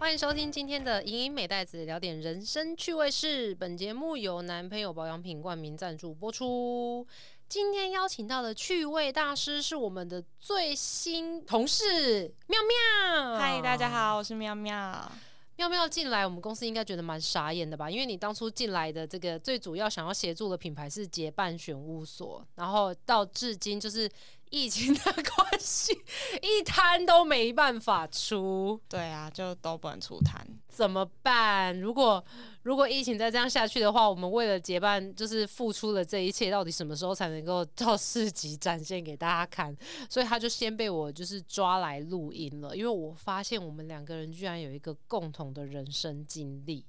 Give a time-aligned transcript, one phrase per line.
[0.00, 3.52] 欢迎收听今天的莹莹美袋子聊点人生趣味事。
[3.56, 7.04] 本节目由男朋友保养品冠名赞助播出。
[7.48, 13.36] 今天邀请到的趣味大师是我们的最新同事妙妙。
[13.38, 15.10] 嗨，大家好，我是妙妙。
[15.56, 17.90] 妙妙进来，我们公司应该觉得蛮傻眼的吧？
[17.90, 24.08] 因为你当初进来的这个最主要想要协助的品牌是结伴选物所，然后到至今就是
[24.50, 25.92] 疫情的关系，
[26.42, 30.46] 一摊都没办法出，对啊，就都不能出摊。
[30.68, 31.78] 怎么办？
[31.80, 32.24] 如果
[32.62, 39.76] 如果疫情再这样下去的话，我们为了结伴，就是付出了这一切，到底什么时候才能够到市集展现给大家看？
[40.08, 46.84] 所以他就先被我就是抓来录音了，因为我发现我们两个人居然有一个共同的人生经历，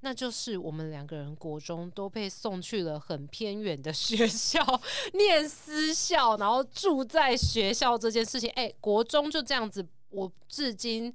[0.00, 4.60] 那就是我们两个人国中都被送去了很偏远的学校
[5.14, 11.12] 念私校，然后住在学校这件事情，哎，国中就这样子，我至今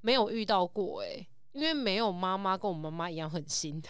[0.00, 1.26] 没有遇到过，哎。
[1.52, 3.82] 因为没有妈妈跟我妈妈一样狠心。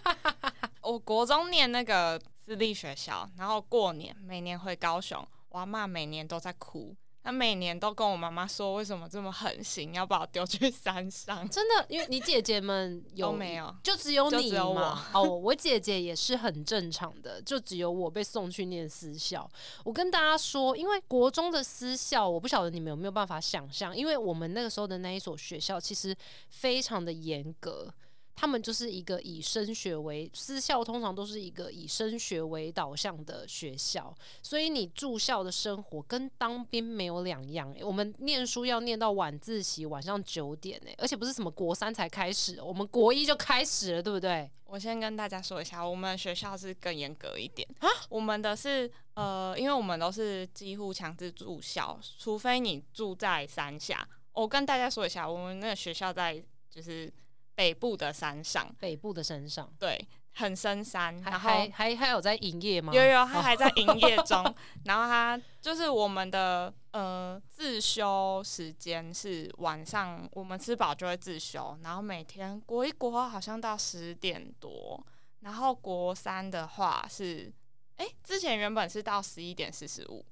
[0.82, 6.94] 我国中念那个私立学校，然后过年每年回高雄，我妈每年都在哭。
[7.26, 11.36] 他每年都跟我妈妈说，为什么这么狠心，要把我丢去山上？
[11.48, 13.74] 真的，因为你姐姐们有没有？
[13.82, 15.08] 就只有你吗？
[15.12, 19.50] 哦，我姐姐也是很正常的，就只有我被送去念私校。
[19.82, 26.16] 我跟大家说，因为国中的私校，我不晓得你们有没有办法想象，因为我们那个时候的那一所学校其实
[26.48, 27.92] 非常的严格。
[28.36, 37.74] 他们就是一个以升学为私校，通常都是一个以升学为导向的学校，所以你住校的生活跟当兵没有两样。
[37.80, 44.50] 我们念书要念到晚自习，晚上九点诶，而且不是什么国三才开始，我们国一就开始了，对不对？
[44.66, 47.88] 我先跟大家说一下，我们学校是更严格一点啊。
[48.10, 54.06] 我们的是呃，因为我们都是几乎强制住校，除非你住在山下。
[54.32, 57.10] 我跟大家说一下，我们那个学校在就是。
[57.56, 59.98] 北部的山上，北部的山上，对，
[60.34, 62.92] 很深山，然后还还还有在营业吗？
[62.92, 64.44] 有有，他还在营业中。
[64.84, 75.04] 然后他就是我们的呃自修时间是晚上，我们吃饱就会自修，然后每天国一国二好像到十点多，
[75.40, 77.50] 然后国三的话是，
[77.96, 80.24] 哎，之前原本是到十一点四十五。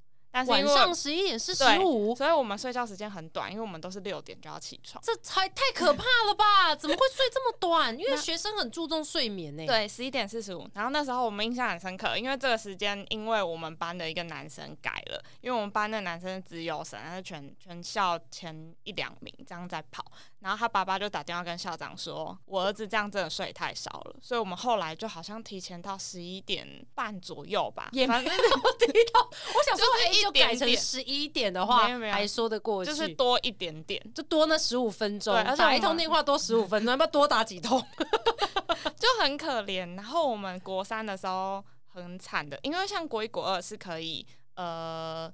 [0.47, 5.03] 晚上十一点四十五，所以我们睡觉时间很短，因为我们都是六点就要起床。
[5.05, 6.75] 这才太可怕了吧？
[6.75, 7.97] 怎么会睡这么短？
[7.97, 9.65] 因为学生很注重睡眠呢。
[9.65, 10.69] 对，十一点四十五。
[10.75, 20.05] 然后那时候我们印象很深刻，因为这个时间，因为我们班的一个男生改了，因为我们班的男生自由生，他是全全校前一两名这样在跑。
[20.41, 29.21] 然后他爸爸就打电话跟校长说：“我儿子这样真的睡太少了。”所以我们后来就好像提前到十一点半左右吧，也没有提到。
[29.23, 30.24] 我想说， 哎。
[30.25, 37.79] 就改成十一点的话，还说得过去，就是多一点点，就多那十五分钟，打一通电话多十五分钟， 要不要多打几通？
[38.97, 39.97] 就很可怜。
[39.97, 45.31] 然后我们国三的时候很惨的，因为像国一国二是可以，呃，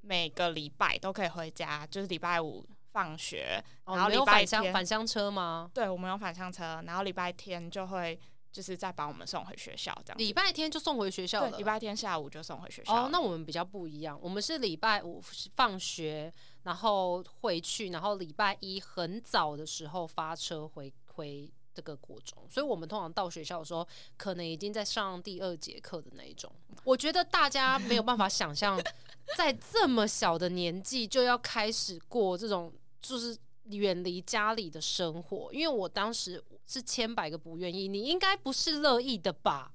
[0.00, 5.70] 每个礼拜都可以回家，就是礼拜五放学，然后礼拜天返乡车吗？
[5.74, 8.18] 对，我们有返乡车，然后礼拜天就会。
[8.52, 10.18] 就是再把我们送回学校，这样。
[10.18, 11.56] 礼拜天就送回学校了。
[11.56, 13.06] 礼拜天下午就送回学校。
[13.06, 15.20] 哦，那我们比较不一样，我们是礼拜五
[15.56, 16.32] 放学，
[16.64, 26.52] 然后回去，然后礼拜一很早的时候发车回回这个国中，所以我们通常到学校的时候，可能已经在上第二节课的那一种。
[26.84, 28.78] 我觉得大家没有办法想象，
[29.36, 32.70] 在这么小的年纪就要开始过这种，
[33.00, 33.36] 就是。
[33.70, 39.72] 远离家里的生活，因为我当时是千百个不愿意，你应该不是乐意的吧？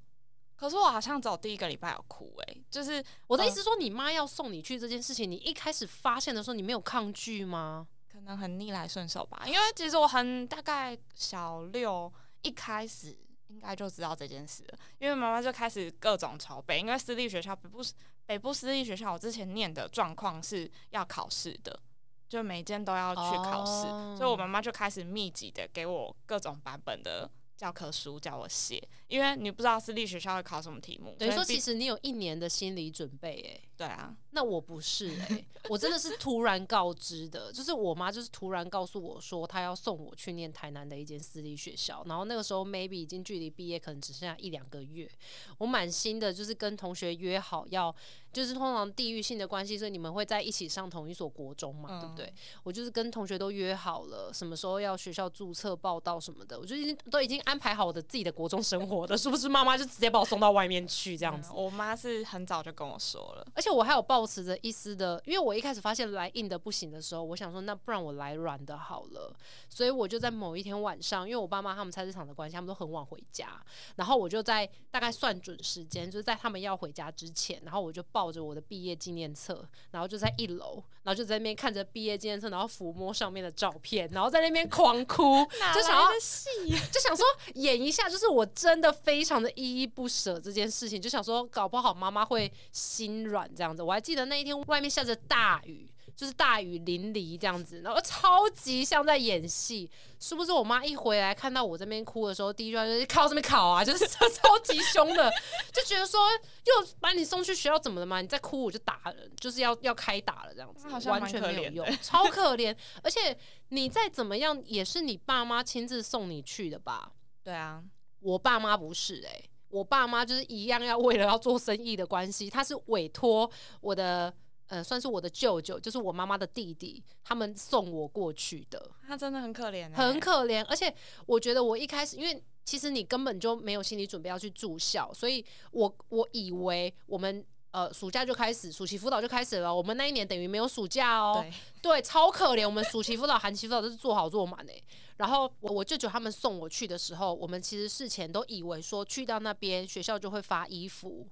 [0.56, 7.88] 可是我好像走第一个礼拜有哭诶，就是我的意思说，你妈要送你去这件事情，你一开始发现的时候，你没有抗拒吗？
[8.12, 12.12] 可能很逆来顺受吧，因为其实我很大概小六
[12.42, 13.16] 一开始
[13.50, 17.84] 应该就知道这件事了，因为妈妈就开始各种筹备，因为私立学校北部
[18.26, 21.80] 北部私立学校，我之前念的状况是要考试的。
[22.28, 31.16] 就每间都要去考试，所以我妈妈就开始密集的给我各种版本的教科书叫我写，因为你不知道私立学校会考什么题目。
[31.18, 34.16] 等于说，其实你有一年的心理准备，哎，对啊。
[34.32, 45.10] 那我不是哎，我真的是突然告知的，就是我妈就是突然告诉我说，她要送我去念台南的一间私立学校，然后那个时候 maybe 已经距离毕业可能只剩下一两个月，
[45.58, 47.96] 我满心的就是跟同学约好要。
[48.38, 52.34] 就是通常地域性的关系，所以你们会在一起上同一所国中嘛，对不对？
[52.64, 59.48] 我就是跟同学都约好了，什么时候要学校注册报到什么的，我就已经都已经安排好我的自己的国中生活的，是不是？
[59.48, 61.52] 妈妈就直接把我送到外面去这样子。
[61.54, 69.36] 我妈是很早就跟我说了，而且且我还有抱持着一丝的，因为我一开始发现来硬的不行的时候，我想说那不然我来软的好了，
[69.78, 73.64] 所以我就在某一天晚上，因为我爸妈他们菜市场的关系，他们都很晚回家，
[73.96, 85.46] 然后我就在大概算准时间，就是在他们要回家之前，然后我就抱着我的毕业纪念册，然后就在一楼，然后就在那边看着毕业纪念册，然后抚摸上面的照片，然后在那边狂哭，
[85.76, 86.50] 就想要戏，
[86.92, 93.84] 就想说演一下，就是我真的非常的依依不舍这件事情，就想说搞不好妈妈会心软这样子。
[93.84, 95.88] 我还记得那一天外面下着大雨，
[96.18, 99.90] 就是大雨淋漓这样子，然后超级像在演戏。
[100.20, 105.32] 是不是我妈一回来看到我这边哭的时候，第一句话就是靠这边考啊，就是 超级凶的，
[105.72, 108.20] 就觉得说又把你送去学校怎么了嘛？
[108.20, 112.76] 你再哭我就打人，就是要要开打了这样子，完全没有用， 超可怜。
[113.04, 113.38] 而且
[113.70, 117.12] 你再怎么样也是你爸妈亲自送你去的吧？
[117.44, 117.84] 对啊，
[118.22, 123.48] 我爸妈不是哎，我爸妈就是一样要为了要做生意的关系，他是委托
[123.82, 124.34] 我的。
[124.68, 128.92] 呃，算是我的舅舅，就是我妈妈的弟弟，他们送我过去的。
[129.08, 130.62] 他真的很可怜，很可怜。
[130.68, 130.94] 而且
[131.26, 139.74] 我觉得我一开始，因为其实你根本就没有心理准备要去住校，所以我我以为我们呃暑假就开始，暑期辅导就开始了。
[139.74, 141.46] 我们那一年等于没有暑假哦，
[141.82, 142.66] 对，超可怜。
[142.66, 144.84] 我们暑期辅导、 寒期辅导都是做好做满诶。
[145.16, 151.26] 然后我我舅舅他们送我去的时候，我们其实事前都以为说去到那边学校就会发衣服，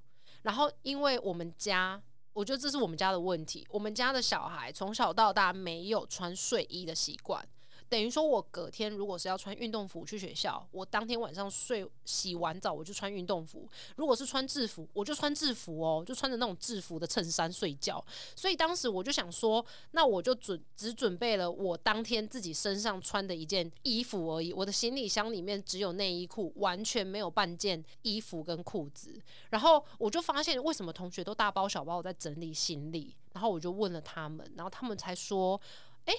[0.43, 2.01] 然后因为我们家。
[2.35, 3.65] 我觉得这是我们家的问题。
[3.69, 7.47] 我们家的小孩从小到大没有穿睡衣的习惯。
[7.87, 13.59] 等于说，我隔天如果是要穿运动服去学校，我当天晚上睡洗完澡我就穿运动服；
[13.95, 18.03] 如果是穿制服，我就穿制服哦，就穿着那种制服的衬衫睡觉。
[18.35, 24.51] 所以当时我就想说，那我就准只准备了我当天自己身上穿的一件衣服而已。
[24.51, 29.21] 我的行李箱里面只有内衣裤，完全没有半件衣服跟裤子。
[29.51, 33.15] 然后我就发现，为什么同学都大包小包在整理行李？
[33.33, 35.61] 然后我就问了他们，然后他们才说，
[36.05, 36.13] 哎。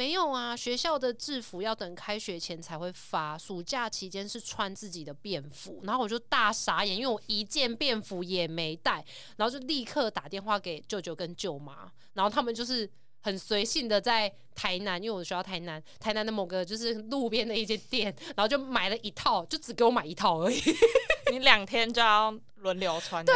[0.00, 5.78] 没有啊，学校的制服要等开学前才会发，暑假期间是穿自己的便服。
[5.82, 9.04] 然后我就大傻眼，因为我一件便服也没带，
[9.36, 20.58] 然后就立刻打电话给舅舅跟舅妈，然后他们就是很随性的在台南，因为我的学校台南，台南的某个就是路边的一间店，然后就买了一套，就只给我买一套而已。
[21.30, 23.34] 你两天就要轮流穿，对，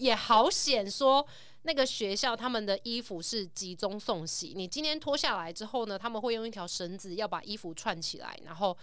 [0.00, 1.26] 也好险说。
[1.62, 8.76] 那个学校他们的衣服是集中送洗，你今天脱下来之后呢，他们会用一条绳子要把衣服串起来，然后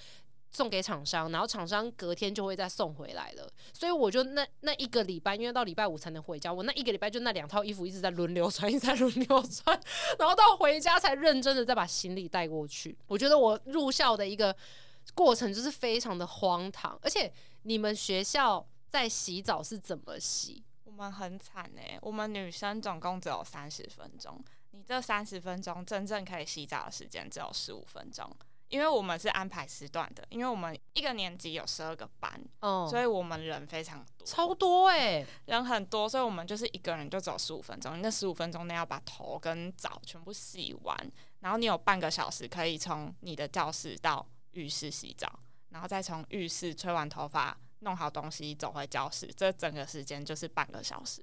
[0.52, 3.50] 送给厂商，然后厂商隔天就会再送回来了。
[3.74, 9.80] 所以我就那那一个礼拜，因为到礼拜五才能回家，我那一个礼拜就那两套衣服一直在轮流穿，一直在轮流穿，
[10.20, 12.98] 然后到回家才认真的再把行李带过去。
[13.08, 14.56] 我觉得我入校的一个
[15.14, 17.32] 过程就是非常的荒唐，而且
[17.64, 20.64] 你们学校在洗澡是怎么洗？
[20.96, 28.34] 我们很惨哎，我们女生总共只有三十分钟，你这三十分钟真正可以洗澡的时间只有十五分钟，
[28.70, 40.98] 因为我们是安排时段的，因为我们一个年级有十二个班，哦，所以我们人非常多，超多哎，人很多，所以我们就是一个人就走十五分钟，那十五分钟内要把头跟澡全部洗完，
[41.42, 45.30] 然后你有半个小时可以从你的教室到浴室洗澡，
[45.72, 47.58] 然后再从浴室吹完头发。
[47.80, 51.22] 弄好东西走回教室，这整个时间就是半个小时，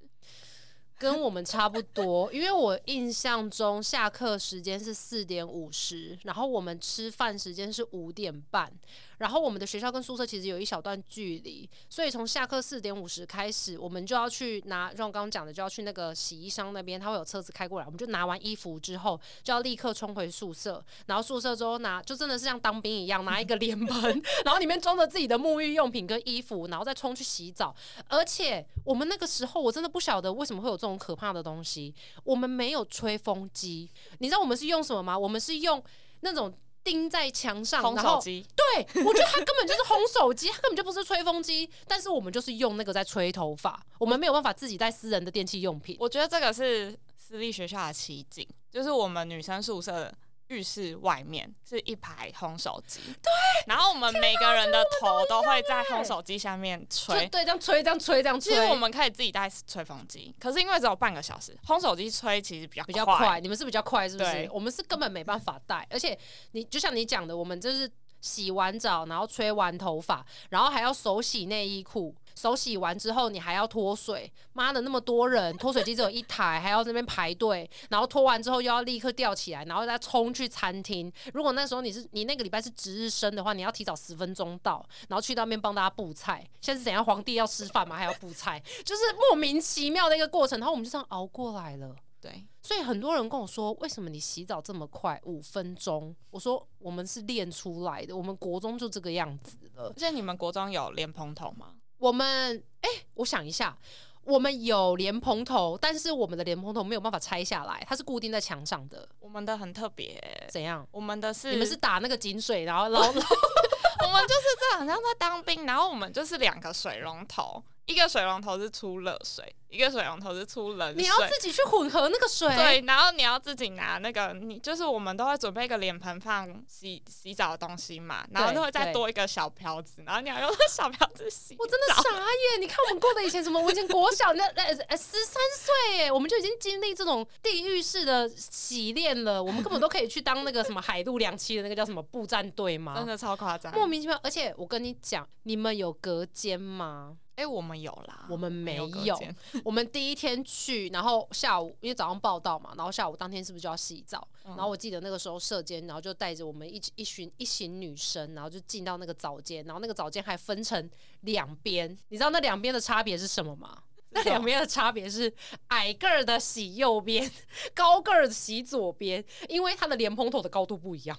[0.98, 2.30] 跟我们差不多。
[2.34, 8.72] 因为我印象中下课时间是四点五十，然后我们吃饭时间是五点半。
[9.22, 27.72] 然后我们的学校跟宿舍其实有一小段距离，所以从下课四点五十开始，我们就要去拿，像我刚刚讲的，就要去那个洗衣箱那边，他会有车子开过来，我们就拿完衣服之后，就要立刻冲回宿舍，然后宿舍之后拿，就真的是像当兵一样，拿一个脸盆， 然后里面装着自己的沐浴用品跟衣服，然后再冲去洗澡。
[28.08, 33.88] 而且我们那个时候，我真的不晓得为什么会有这种可怕的东西，我们没有吹风机，
[34.18, 35.16] 你知道我们是用什么吗？
[35.16, 35.80] 我们是用
[36.22, 36.52] 那种。
[36.84, 41.68] 钉在墙上，然后 对我觉得它根本就是烘手机，它根本就不是吹风机。
[41.86, 45.96] 但是我们就是用那个在吹头发，我们没有办法自己带私人的电器用品。
[45.98, 50.12] 我觉得这个是私立学校的奇景，就是我们女生宿舍。
[50.52, 53.32] 浴室外面是一排烘手机，对，
[53.66, 58.52] 然后我们每个人的头都会在烘手机下面吹，对，这样吹，这样吹，这样吹。
[58.52, 63.40] 其实我们可以自己带吹风机，可是因为只有半个小时，烘手机吹其实比较比较快。
[63.40, 64.48] 你们是比较快，是不是？
[64.52, 66.18] 我们是根本没办法带，而且
[66.50, 67.90] 你就像你讲的，我们就是
[68.20, 81.12] 洗完澡，然后吹完头发，然后还要手洗内衣裤，手洗完之后你还要脱水，妈的那么多人，脱水机只有一台，还要那边排队，然后脱完之后又要立刻吊起来，然后再冲去餐厅。
[81.34, 86.48] 如果那时候你是你那个礼拜是值日生的话，你要提早十分钟到，然后去那边帮大家布菜。
[86.60, 87.02] 现在是怎样？
[87.02, 87.96] 皇帝要吃饭吗？
[87.96, 90.58] 还要布菜，就是莫名其妙的一个过程。
[90.60, 91.94] 然后我们就这样熬过来了。
[92.20, 96.14] 对，所以很多人跟我说，为什么你洗澡这么快，五分钟？
[96.30, 99.88] 我说我们是练出来的，我们国中就这个样子了。
[99.88, 101.74] 而且你们国中有莲蓬头吗？
[102.02, 103.78] 我们哎、我想一下，
[104.24, 109.08] 我们有莲蓬头，但是我们的莲蓬头没有办法拆下来，它是固定在墙上的。
[109.20, 110.84] 我们的很特别欸、怎样？
[110.90, 113.06] 我们的是你们是打那个井水，然后捞捞
[114.04, 121.02] 我们就是这很像在当兵，然后我们就是两个水龙头，一个水龙头是出热水，一个水龙头是出冷水。
[121.02, 122.48] 你要自己去混合那个水。
[122.54, 131.56] 对，然后你要自己拿那个，你就是我们都会准备一个脸盆放洗洗澡的东西嘛，然后对就会再多一个小瓢子，然后你要用小瓢子洗。
[131.58, 132.62] 我真的傻眼！
[132.62, 133.60] 你看我们过的以前什么？
[133.60, 139.42] 我以前国小那呃呃十三岁耶，我们就已经经历这种地狱式的洗练了。
[139.42, 142.94] 我们根本都可以去当那个什么海陆两栖的那个叫什么步战队吗？
[142.96, 143.74] 真的超夸张。
[143.74, 144.18] 莫名其妙。
[144.22, 147.16] 而且我跟你讲，你们有隔间吗？
[147.34, 149.18] 哎、我们有啦，我们没有。
[149.64, 154.26] 我们第一天去，然后下午因为早上报道嘛，然后下午当天是不是就要洗澡？
[154.44, 160.90] 嗯然后我记得那个时候社监，然后就带着我们一起一群一行女生，然后就进到那个澡间，然后那个澡间还分成
[161.22, 163.82] 两边，你知道那两边的差别是什么吗？
[164.10, 165.32] 那两边的差别是
[165.68, 167.30] 矮个儿的洗右边，
[167.72, 171.18] 高个儿的洗左边，因为它的莲蓬头的高度不一样，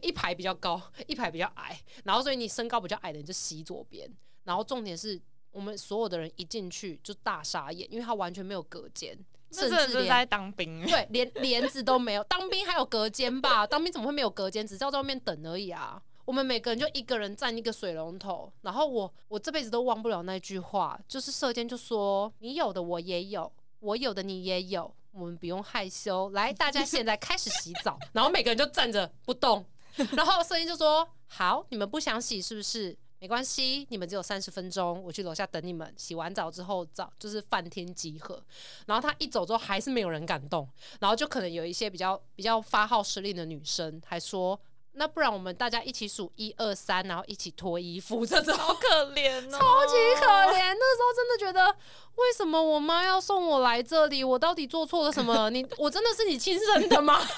[0.00, 4.10] 一排比较高，一排比较矮，然后所以你身高比较矮的你就洗左边，
[4.44, 5.20] 然后重点是
[5.52, 9.18] 我们所有的人一进去就大傻眼，因为他完全没有隔间，
[9.50, 10.86] 甚至在当兵。
[10.86, 12.24] 对，连帘子都没有。
[12.24, 13.66] 当兵还有隔间吧？
[13.66, 14.66] 当兵怎么会没有隔间？
[14.66, 16.00] 只是要在外面等而已啊。
[16.26, 29.64] 我们每个人就一个人站一个水龙头，然后我我这辈子都忘不了那句话，就是射监就说你有的我也有，我有的你也有，我们不用害羞，来，大家现在开始洗澡，然后每个人就站着不动，
[30.12, 32.96] 然后射监就说好，你们不想洗是不是？
[33.20, 35.92] 没关系，你们只有三十分钟，我去楼下等你们。
[35.94, 38.42] 洗完澡之后，早就是饭厅集合。
[38.86, 40.66] 然后他一走之后，还是没有人敢动。
[41.00, 44.58] 然后就可能有一些比较比较发号施令的女生，还说
[44.92, 48.24] ：“那不然我们大家一起数一二三，然后一起脱衣服。
[48.26, 50.74] ”这种好可怜哦，超级可怜。
[50.74, 51.70] 那时候真的觉得，
[52.16, 54.24] 为什么我妈要送我来这里？
[54.24, 55.48] 我到底做错了什么？
[55.50, 57.20] 你我真的是你亲生的吗？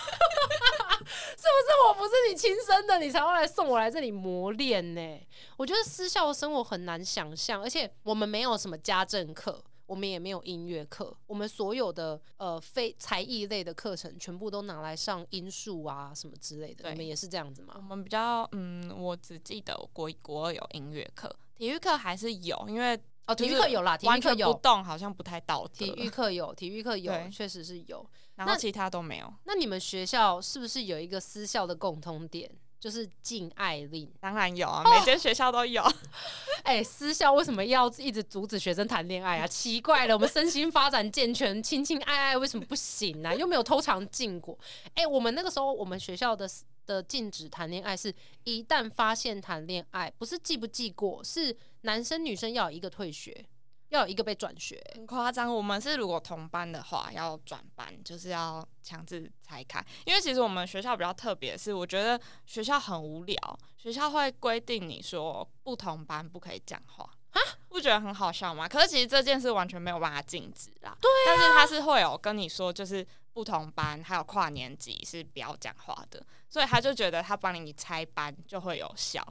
[1.04, 5.20] 是不是我不是你亲生的，你才会来送我来这里磨练呢？
[5.56, 9.62] 我觉得私校的生活很难想象，而且我们没有什么家政课。
[9.86, 16.84] 我们也没有音乐课，我们所有的呃非才艺类的课程全部都拿来上音数啊什么之类的。
[16.84, 17.86] 对你们也是这样子我吗？
[17.88, 25.86] 们比较嗯，我只记得我国一国二有音乐课，体育课还是有，因为哦，体育就是课有啦，体育课有，动好像不太道德。
[25.86, 28.04] 体育课有，体育课有，对确实是有。
[28.36, 29.32] 那然后其他都没有。
[29.44, 32.50] 那你们学校是不是有一个私校的共通点，
[32.82, 34.10] 就是禁爱令？
[34.18, 35.80] 当然有哦啊，每间学校都有。
[36.64, 39.46] 哎、私校为什么要一直阻止学生谈恋爱啊？
[39.46, 44.58] 奇怪了，我们身心发展健全，亲亲爱爱为什么不行呢、又没有偷尝禁果。
[44.94, 46.50] 哎、我们那个时候，我们学校的
[46.84, 48.12] 的禁止谈恋爱是，
[48.42, 53.46] 一旦发现谈恋爱，不是记不记过，是男生女生要有一个退学，
[53.92, 54.82] 要有一个被转学。
[54.94, 59.84] 很夸张，我们是如果同班的话要转班，就是要强制拆开。
[60.04, 63.36] 因为其实我们学校比较特别，是我觉得学校很无聊，
[63.76, 68.68] 学校会规定你说不同班不可以讲话啊，不觉得很好笑吗？
[68.68, 79.26] 可是其实这件事完全没有办法禁止啦，对、但是他是会有跟你说，就是不同班还有跨年级是不要讲话的，所以他就觉得他帮你拆班就会有效。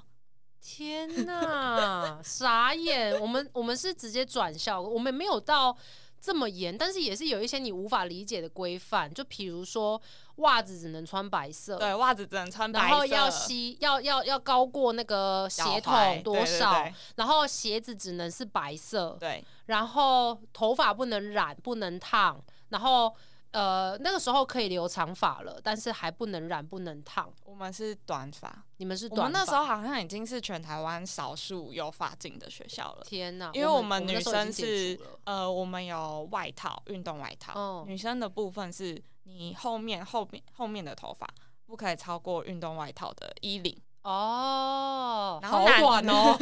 [0.61, 3.19] 天呐，傻眼！
[3.19, 5.75] 我们我们是直接转校，我们没有到
[6.21, 9.99] 这么严，但是也是有一些你无法理解的规范，就比如说
[10.35, 19.45] 袜子只能穿白色，对，袜子只能穿白色，然后要吸要要要高过那个鞋筒多少，对然后鞋子只能是白色，对对。
[19.65, 22.39] 然后头发不能染，不能烫，
[22.69, 23.13] 然后
[23.51, 27.31] 呃那个时候可以留长发了，但是还不能染，不能烫。
[27.43, 28.63] 我们是短发。
[28.77, 29.23] 你们是短发？
[29.23, 41.27] 们那时候好像已经是全台湾少数有发镜的学校了，天呐，因为我们女生是呃，我们有外套，运动外套，嗯女生的部分是你后面后面后面的头发
[41.65, 46.37] 不可以超过运动外套的衣领，哦，好然后短 哦，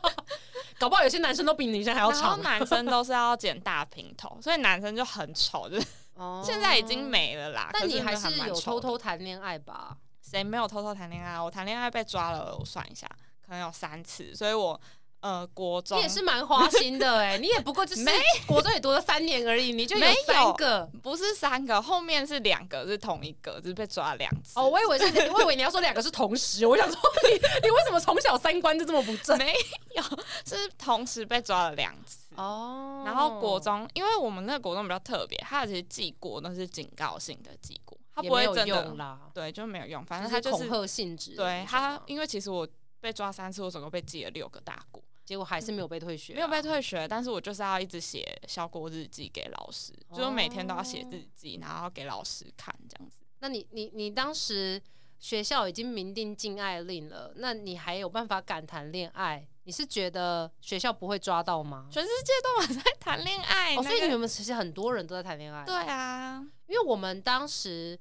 [0.78, 2.42] 搞不好有些男生都比女生还要然后长。
[2.42, 5.86] 男生都是要剪大平头，所以男生就很丑，就是
[6.20, 7.70] 哦现在已经，没了啦。
[7.72, 9.96] 但你还是有偷偷谈恋爱吧？
[10.20, 11.40] 谁没有偷偷谈恋爱？
[11.40, 13.08] 我谈恋爱被抓了，我算一下，
[13.44, 14.78] 可能有三次，所以我
[15.20, 18.04] 呃国中，你也是蛮花心的哎、 你也不过就是
[18.46, 20.88] 国中也读了三年而已，你就有三个。
[21.02, 24.58] 不是三个，后面是两个是同一个，只是被抓了两次。
[24.58, 26.98] 哦，我以为是，我以为你要说两个是同时，我想说
[27.30, 29.36] 你你为什么从小三观就这么不正？
[29.38, 29.54] 没
[29.94, 30.02] 有，
[30.46, 32.18] 是同时被抓了两次。
[32.36, 40.02] 哦然后国中，因为我们那个国中比较特别，它其实记过那是警告性的记过，它不会有真的，用啦，对，就没有用。
[40.04, 41.34] 反反正它就是恐吓性质。
[41.34, 42.66] 对它，因为其实我
[43.00, 53.22] 被抓三次，我总共被记了六个大过，结果还是没有被退学啊、没有被退学，但是我就是要一直写小国日记给老师，就是每天都要写哦日记，然后给老师看这样子。
[53.38, 54.82] 那你你你当时
[55.20, 59.46] 学校已经明定禁爱令了，那你还有办法敢谈恋爱？
[59.62, 61.86] 你是觉得学校不会抓到吗？
[61.92, 65.64] 全世界都有在谈恋爱，哦，所以那个你们其实很多人都在谈恋爱。
[65.64, 67.96] 对，啊，因为我们当时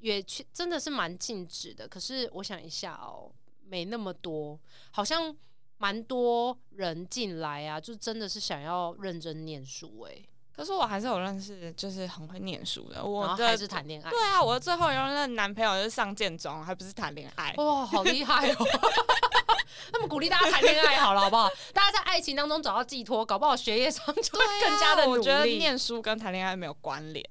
[0.00, 3.32] 也去真的是蛮禁止的，可是我想一下哦，
[3.64, 5.34] 没那么多，好像
[5.78, 10.14] 蛮多人进来啊，就真的是想要认真念书哎、
[10.54, 14.10] 可是我还是有认识就是很会念书的，我的是谈恋爱。
[14.10, 17.52] 对啊，我的最后一任男朋友就是上建中，还不是谈恋爱。
[17.58, 18.64] 哇，好厉害哦！
[19.92, 21.48] 那么鼓励大家谈恋爱好了，好不好？
[21.72, 25.16] 大家在爱情当中找到寄托，搞不好学业上就会更加的努力。
[25.16, 27.24] 啊我觉得念书跟谈恋爱没有关联。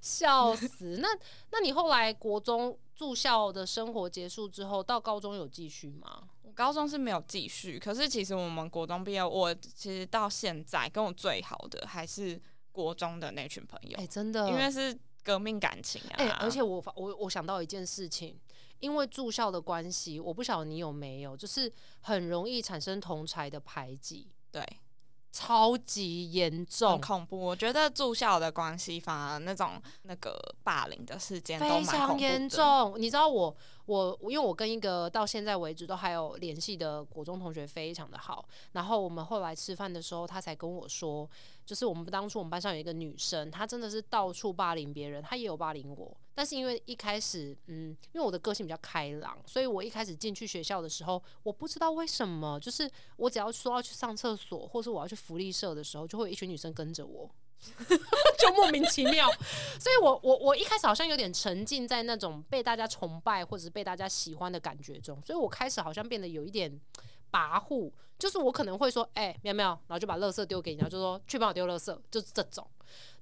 [0.00, 0.98] 笑死。
[1.02, 1.08] 那
[1.50, 6.22] 那你后来国中住校的生活结束之后，到高中有继续吗？
[6.50, 12.38] 我高中是没有继续，可是其实我们国中毕业，我其实到现在跟我最好的还是
[12.72, 16.14] 国中的那群朋友，哎、真的，因为是革命感情啊。
[16.18, 18.36] 哎、而且我发我我想到一件事情，
[18.80, 24.60] 因为住校的关系，我不晓得你有没有，就是很容易产生同才的排挤，对，
[25.32, 27.00] 超级严重很。
[27.00, 27.38] 恐怖。
[27.38, 32.48] 我觉得住校的关系，反而那种那个霸凌的事件都非常严。
[32.48, 33.56] 重，你知道我
[33.86, 41.28] 我因为我跟一个到现在为止都还有联系的国中同学非常的好，然后我们后来吃饭的时候，他才跟我说，
[41.64, 57.30] 就是我们当初我们班上有一个女生，她真的是到处霸凌别人，她也有霸凌我，但是因为一开始，嗯，因为我的个性比较开朗，所以我一开始进去学校的时候，我不知道为什么，就是我只要说要去上厕所，或是我要去福利社的时候，就会有一群女生跟着我。
[58.40, 59.30] 就莫名其妙，
[59.78, 66.80] 所以我我我一开始好像有点沉浸在那种被大家崇拜或者是被大家喜欢的感觉中，所以我开始好像变得有一点
[67.32, 72.66] 跋扈，就是我可能会说，哎、喵喵，然后就把垃圾丢给你，然后就说去帮我丢垃圾，就是这种，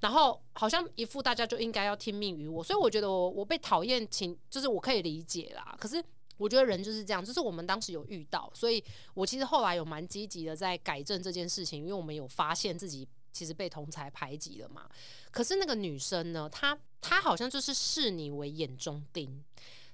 [0.00, 6.04] 然后好像一副大家就应该要听命于我，所以我觉得我我被讨厌情，就是我可以理解啦，可是。
[6.38, 8.80] 我觉得人就是这样，就是我们当时有遇到，所以
[9.12, 14.88] 我其实后来有蛮积极的在改正这件事情，因为我们有发现自己其实被同才排挤了嘛。
[15.32, 19.44] 可是那个女生呢，她她好像就是视你为眼中钉。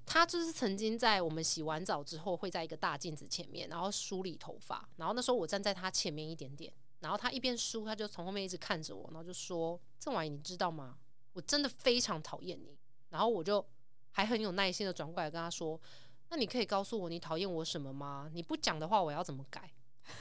[0.07, 4.89] 她就是曾经在我们洗完澡之后，会在一个大镜子前面，然后梳理头发。
[4.97, 10.97] 然后那时候我站在他前面一点点，然后他一边梳，他就从后面一直看着我，然后就说：“这玩意，你知道吗？
[11.33, 12.77] 我真的非常讨厌你。”
[13.11, 13.65] 然后我就
[14.11, 15.81] 还很有耐心的转过来跟他说
[16.31, 18.31] ：“那你可以告诉我你讨厌我什么吗？
[18.33, 19.71] 你不讲的话，我要怎么改？”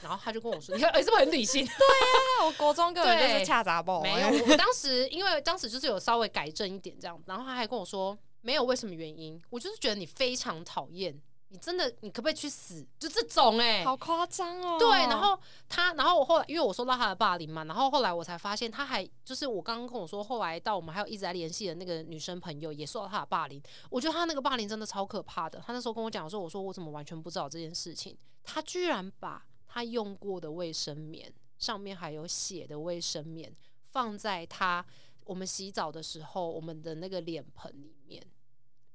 [0.00, 12.86] 然后他就跟我说：“你看，哎、是不是很理性？”对啊我国中根本就是恰杂爆，没有，我我当时因为当时就是有稍微改正一点这样，然后他还跟我说没有为什么原因，我就是觉得你非常讨厌，你真的你可不可以去死？
[12.98, 14.78] 就这种哎、好夸张哦。
[14.78, 25.58] 对，然后他，然后我后来因为我说到他的霸凌嘛，然后后来我才发现他还就是我刚刚跟我说，后来到我们还有一直在联系的那个女生朋友也受到他的霸凌，我觉得他那个霸凌真的超可怕的。
[25.64, 33.50] 他那时候跟我讲说，我说我怎么完全不知道这件事情，他居然把他用过的卫生棉上面还有血的卫生棉
[33.90, 34.84] 放在他
[35.24, 38.22] 我们洗澡的时候我们的那个脸盆里面。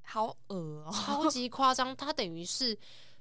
[0.09, 1.95] 好恶哦、超级夸张。
[1.95, 2.75] 他等于是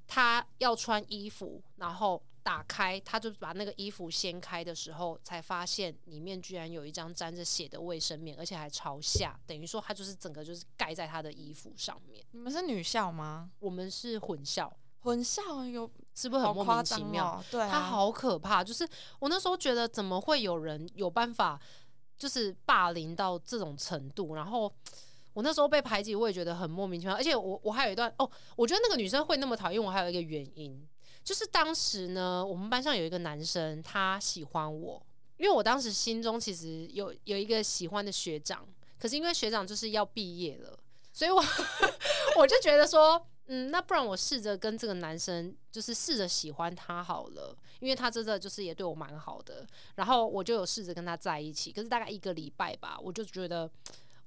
[0.07, 12.24] 他要穿衣服，然后打开，他就把那个衣服掀开的时候，才发现里面居然有一张沾着血的卫生棉，而且还朝下，等于说他就是整个就是盖在他的衣服上面。
[12.31, 13.51] 你们是女校吗？
[13.59, 17.33] 我们是混校，混校有是不是很莫名其妙？
[17.33, 21.61] 哦，对啊，他好可怕，就是我那时候觉得怎么会有人有办法，
[22.16, 24.72] 就是霸凌到这种程度，然后。
[25.38, 27.14] 我那时候被排挤，我也觉得很莫名其妙。
[27.14, 30.85] 而且我我还有一段哦，我觉得那个女生会那么讨厌我，还有一个原因，
[31.22, 35.01] 就是当时呢，我们班上有一个男生，他喜欢我，
[35.37, 38.66] 因为我当时心中其实有有一个喜欢的学长，
[38.98, 40.77] 可是因为学长就是要毕业了，
[41.12, 41.40] 所以我
[42.37, 53.70] 我就觉得说，嗯，那不然我试着跟这个男生，就是试着喜欢他好了，因为他真的就是也对我蛮好的，然后我就有试着跟他在一起，可是大概一个礼拜吧，我就觉得。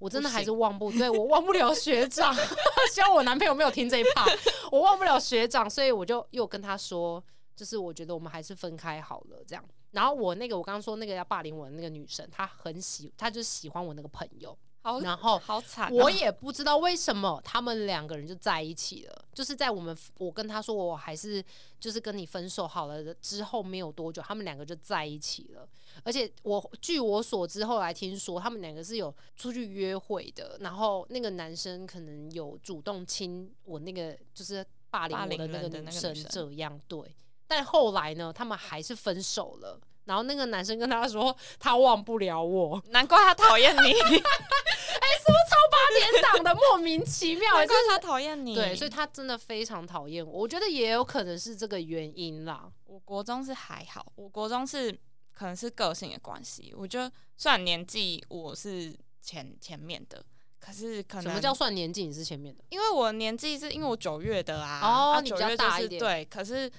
[0.01, 2.33] 我真的还是忘不，对我忘不了学长。
[2.91, 4.25] 希望我男朋友没有听这一趴，
[4.71, 7.23] 我忘不了学长，所以我就又跟他说，
[7.55, 9.63] 就是我觉得我们还是分开好了这样。
[9.91, 14.57] 然后我那个我刚刚说那个要霸凌我的那个女生，她很喜，她就喜欢我那个朋友。
[14.83, 21.43] 好，然后好惨哦、我也不知道为什么他们两个人就在一起了，就是在我们我跟他说我还是
[21.79, 25.67] 就是跟你分手好了之后没有多久，他们两个就在一起了。
[26.03, 36.99] 而且我据我所知，后来听说他们两个是有出去约会的，然后那个男生可能有主动亲我那个就是霸凌我的那个女生这样对。
[37.45, 39.79] 但后来呢，他们还是分手了。
[40.11, 48.53] 然后那个男生跟他说，他忘不了我，难怪他讨厌你， 哎欸，是不是超八点档的莫名其妙，难就怪他讨厌你。
[48.53, 50.41] 对，所以他真的非常讨厌我。
[50.41, 52.69] 我觉得也有可能是这个原因啦。
[52.83, 54.91] 我国中是还好，我国中是
[55.31, 56.73] 可能是个性的关系。
[56.75, 60.21] 我觉得虽然年纪我是前前面的，
[60.59, 62.05] 可是可能什么叫算年纪？
[62.05, 64.81] 你是前面的因为我年纪是因为我九月的啊，
[65.15, 66.69] 哦你比较大一点对，可是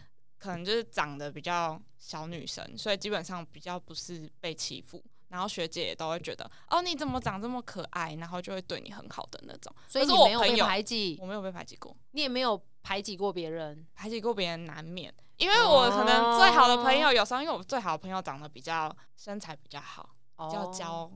[0.42, 5.00] 可能就是长得比较小女生，所以基本上比较不是被欺负。
[5.28, 9.72] 然后学姐也都会觉得，哦，你怎么长这么可爱，然后就会对你很好的那种。
[9.88, 13.86] 所以可你没有被排挤，我没有被排挤过，你也没有排挤过别人。
[13.94, 21.10] 排挤过别人难免，因为我可能最好的朋友，有时候因为我最好的朋友长得比较身材比较好，比较哦娇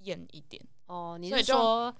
[0.00, 1.94] 艳一点，哦，你所以就是说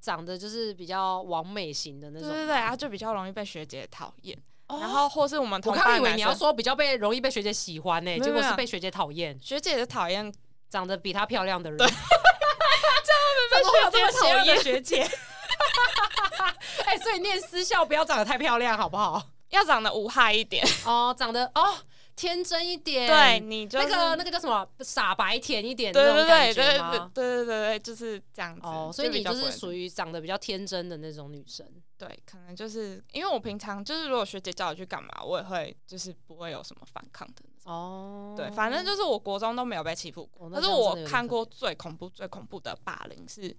[0.00, 2.28] 长得就是比较完美型的那种？
[2.28, 4.38] 对对对，然后就比较容易被学姐讨厌。
[4.70, 10.32] 哦然后或是我们我同刚以为你要说比较被容易被学姐喜欢呢、没有结果是被学姐讨厌，学姐是讨厌
[10.68, 11.78] 长得比她漂亮的人。
[11.78, 15.10] 对 这样会有这么被学姐讨厌学姐？
[16.86, 19.22] 哎、所以念私校不要长得太漂亮，好不好？
[19.50, 21.74] 要长得无害一点，哦，长得哦
[22.20, 27.10] 天真一点，对你就是那个那个叫什么傻白甜一点的对那种感对对对对觉吗？
[27.14, 28.60] 对对对对，就是这样子。
[28.66, 31.66] 哦，所以你就是属于于长得比较天真的那种女生。
[31.96, 37.42] 对，可能就是因为我平常就是如果学姐叫我去干嘛，我也会就是不会有什么反抗的。
[37.64, 40.50] 哦，对，反正就是我国中都没有被欺负过。
[40.50, 43.56] 可是我看过最恐怖、最恐怖的霸凌是，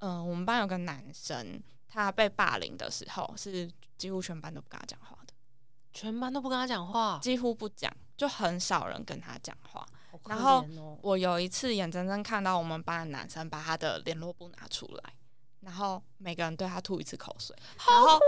[0.00, 5.23] 嗯、我们班有个男生，他被霸凌的时候是几乎全班都不跟他讲话的，
[5.94, 9.86] 全班都不跟他讲话，几乎不讲，就很少人跟他讲话。
[10.26, 10.64] 然后
[11.02, 15.14] 我有一次眼睁睁看到我们班的男生把他的联络簿拿出来，
[15.60, 17.54] 然后每个人对他吐一次口水，
[17.88, 18.18] 然后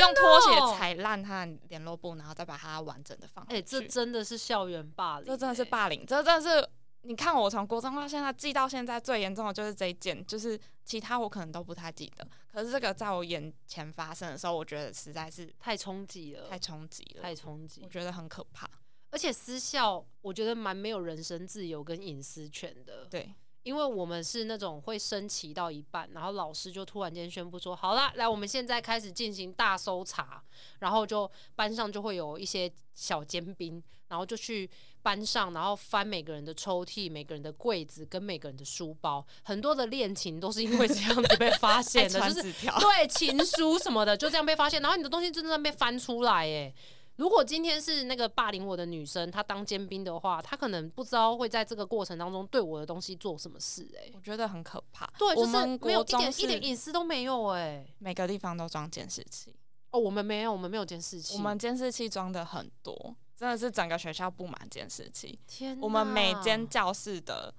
[0.00, 3.68] 用拖鞋踩烂他的联络簿，然后再把它完整的放哎、回去。
[3.68, 6.68] 这真的是校园霸凌、这真的是哎霸凌，这真的是
[7.02, 17.88] 你看我从国中到现在记到现在最严重的就是这一件，就是其他我可能都不太记得，可是这个在我眼前发生的时候，我觉得实在是太冲击了，太冲击了，太冲击我。
[17.88, 18.68] 觉得很可怕。
[19.10, 30.42] 而且私校我觉得蛮没有人身自由跟隐私权的，对，因为我们是那种会升旗到一半，然后老师就突然间宣布说：“好了，来，我们现在开始进行大搜查。”
[30.80, 34.70] 然后就班上就会有一些小尖兵，然后就去
[35.02, 46.74] 班上，然后翻每个人的抽屉、每个人的柜子跟每个人的书包，很多的恋情都是因为这样子被发现的， 就是对情书什么的就这样被发现，然后你的东西真的被翻出来，哎。
[47.16, 55.06] 如果今天是那个霸凌我的女生，她当尖兵的话，她可能不知道会在这个过程当中对我的东西做什么事、哎，我觉得很可怕。
[55.18, 59.54] 对，我就是们没有一点一点隐私都没有、哎，每个地方都装监视器，
[59.90, 65.36] 哦，我们没有，我们没有监视器，我们监视器装的很多，真的是整个学校布满监视器。
[65.48, 67.52] 天，我们每间教室的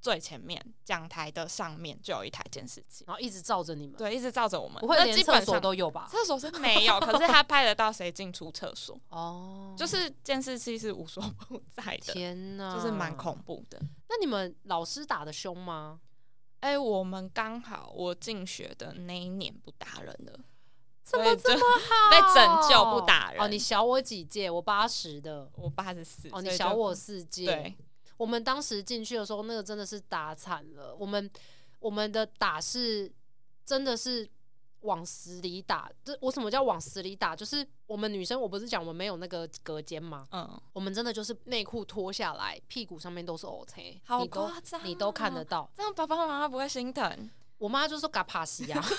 [0.00, 4.80] 最前面讲台的上面就有一台监视器，然后一直照着你们，对，一直照着我们。
[4.80, 6.08] 不会那连厕所基本上都有吧？
[6.10, 13.36] 厕所是没有，可是他拍得到谁进出厕所，哦，就是监视器是无所不在的，天哪，就是蛮恐。
[13.44, 13.78] 怖的。
[14.08, 16.00] 那你们老师打的凶吗？
[16.60, 20.40] 哎、我们刚好我进学的那一年不打人了，
[21.06, 22.10] 怎么这么好？
[22.10, 24.50] 被拯救不打人哦，你小我几届？
[24.50, 25.48] 我八十的。
[25.54, 27.46] 我八十四，哦，你小我四届。
[27.46, 27.76] 对，
[28.16, 30.92] 我们当时进去的时候，那个真的是打惨了。
[30.96, 31.30] 我们
[31.78, 33.08] 我们的打是
[33.64, 34.28] 真的是
[34.80, 35.88] 往死里打。
[36.04, 37.36] 这我什么叫往死里打？
[37.36, 40.26] 就是我们女生，我不是讲我们没有那个隔间吗？
[40.32, 45.70] 嗯，我们真的就是内裤脱下来，屁股上面都是 O C，好你都夸张你都看得哦到。
[45.76, 47.30] 这样爸爸妈妈不会心疼？
[47.58, 48.82] 我妈就说嘎帕西呀。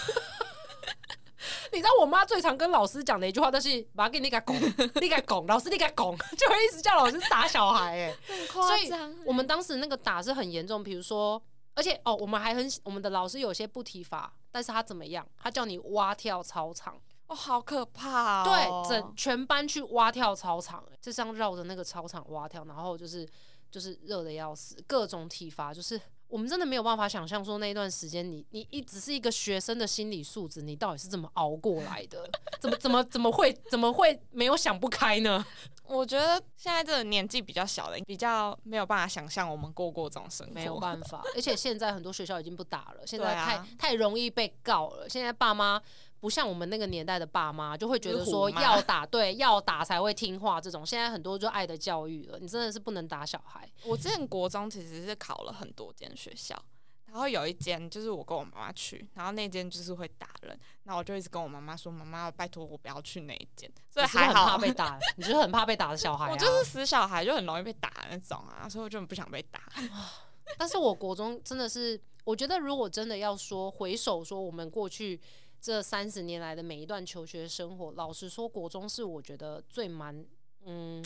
[1.77, 4.55] 你知道我妈最常跟老师讲的一句话，就是“把给你个拱，
[4.99, 8.89] 你个拱，老师你个拱”， 就会一直叫老师打小孩、哎，很所以。
[9.25, 11.39] 我们当时那个打是很严重，比如说，
[11.75, 15.25] 而且哦，我们还很我们的老师有些不体罚，但是他怎么样？
[15.37, 18.83] 他叫你蛙跳操场，哦，好可怕哦！
[18.83, 23.27] 对，整全班去蛙跳操场，就这样绕着那个操场蛙跳，然后就是
[23.69, 32.29] 就是热的要死，各种体罚，就是我们真的没有办法想象说那一段时间你你一直是一个学生的心理素质，你到底是怎么熬过来的？
[32.59, 35.45] 怎么怎么怎么会怎么会没有想不开呢？
[35.87, 40.53] 我觉得现在这个年纪比较小的，比较没有办法想象我们过过这种生活。
[40.53, 45.07] 没有办法，而且现在很多学校已经不打了，现在太、太容易被告了。
[45.07, 45.81] 现在爸妈
[46.19, 50.59] 不像我们那个年代的爸妈，就会觉得说要打，对，要打才会听话。
[50.59, 53.69] 这种现在很多就爱的教育了，你真的是不能打小孩。
[53.85, 56.59] 我之前国中其实是考了很多间学校，
[57.05, 66.31] 然后有一间就是我跟我妈妈去，然后那间就是会打人，然后我就一直跟我妈妈说：“妈妈，拜托我不要去那一间。”所以还好怕被打，你就是很怕被打的小孩、啊。
[66.31, 69.61] 我就是死小孩，就很容易被打的那种啊，所以我就很不想被打。
[70.57, 75.19] 但是我国中真的是，我觉得如果真的要说回首说我们过去
[75.59, 80.25] 这三十年来的每一段求学生活，老实说，国中是我觉得最蛮
[80.65, 81.03] 嗯，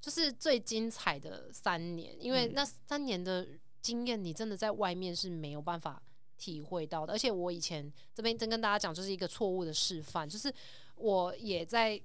[0.00, 3.46] 就是最精彩的三年，因为嗯那三年的
[3.80, 6.02] 经验，你真的在外面是没有办法
[6.36, 7.12] 体会到的。
[7.12, 10.52] 而且我以前这边真跟大家讲，就是一个错误的示范，就是
[10.96, 12.00] 我也在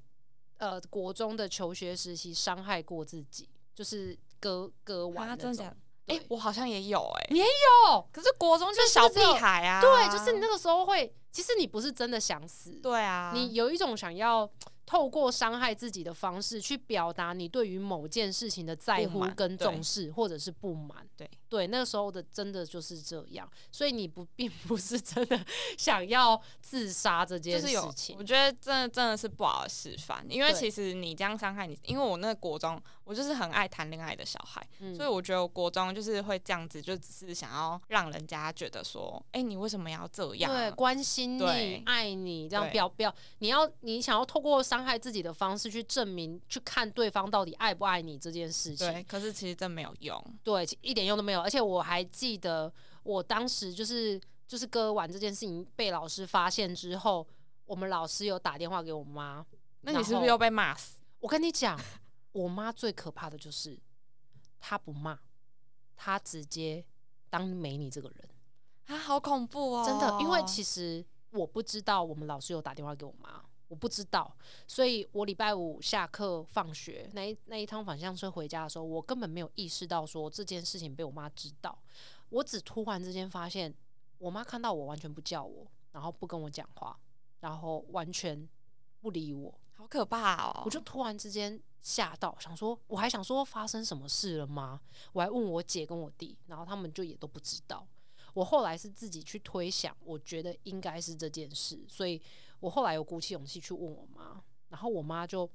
[0.57, 5.75] 呃国中的求学时期伤害过自己，就是割割腕那种。
[6.07, 6.25] 哎、对。
[6.29, 14.49] 我好像也有哎、你也有，可是国中就是是小屁孩啊，对，就是你那个时候会，其实你不是真的想死，对啊，你有一种想要
[14.85, 21.07] 透过伤害自己的方式去表达你对于某件事情的在乎跟重视，或者是不满。
[21.15, 25.39] 对对，那个时候的真的就是这样，所以你不并不是真的
[25.77, 28.23] 想要自杀这件就是有事，情我。
[28.23, 40.51] 觉得真的真的是不好的示范，因为其实你这样伤害你，因为我那个国中，我就是很爱谈恋爱的小孩，嗯所以我觉得我国中就是会这样子，就只是想要让人家觉得说，哎、你为什么要这样？
[40.51, 48.91] 对，关心你、爱你，这样不要不要，你要你想要透过伤害自己的方式去证明、去看对方到底爱不爱你这件事情。
[48.91, 50.19] 对，可是其实真没有用。
[50.43, 51.41] 对，一点用都没有。
[51.41, 57.27] 而且我还记得，我当时就是就是割完这件事情被老师发现之后，
[57.65, 59.45] 我们老师有打电话给我妈。
[59.81, 61.03] 那你是不是又被骂死？
[61.19, 61.79] 我跟你讲，
[62.33, 63.79] 我妈最可怕的就是
[64.59, 65.19] 她不骂，
[65.95, 66.83] 她直接
[67.29, 68.29] 当没你这个人。
[68.87, 69.85] 啊，好恐怖哦！
[69.85, 74.35] 真的，因为其实我不知道我们老师有打电话给我妈，我不知道，
[74.67, 81.77] 所以我礼拜五下课放学那一那一趟返乡车回家的时候，我根本没有意识到说这件事情被我妈知道，
[82.29, 83.73] 我只突然之间发现，
[84.19, 86.97] 我妈看到我完全不叫我，然后不跟我讲话，
[87.39, 88.47] 然后完全
[89.01, 90.61] 不理我，好可怕哦！
[90.65, 94.79] 我就突然之间吓到，想说我还想说发生什么事了吗？
[95.13, 97.87] 我还问我姐跟我弟，然后他们就也都不知道。
[98.33, 102.19] 我后来是自己去推想，我觉得应该是这件事，所以
[102.63, 105.49] 我后来有鼓起勇气去问我妈，然后我妈就，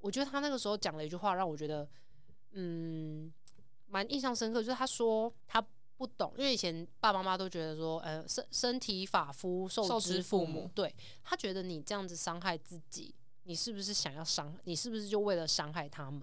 [0.00, 1.88] 我觉得她那个时候讲了一句话，让我觉得，
[2.50, 3.32] 嗯，
[3.86, 14.54] 蛮印象深刻，就是她说她不懂，因为以前爸爸妈妈都觉得说，呃，身身体发肤受受之父母对她觉得你这样子伤害自己，你是不是想要伤？
[14.64, 16.22] 你是不是就为了伤害他们？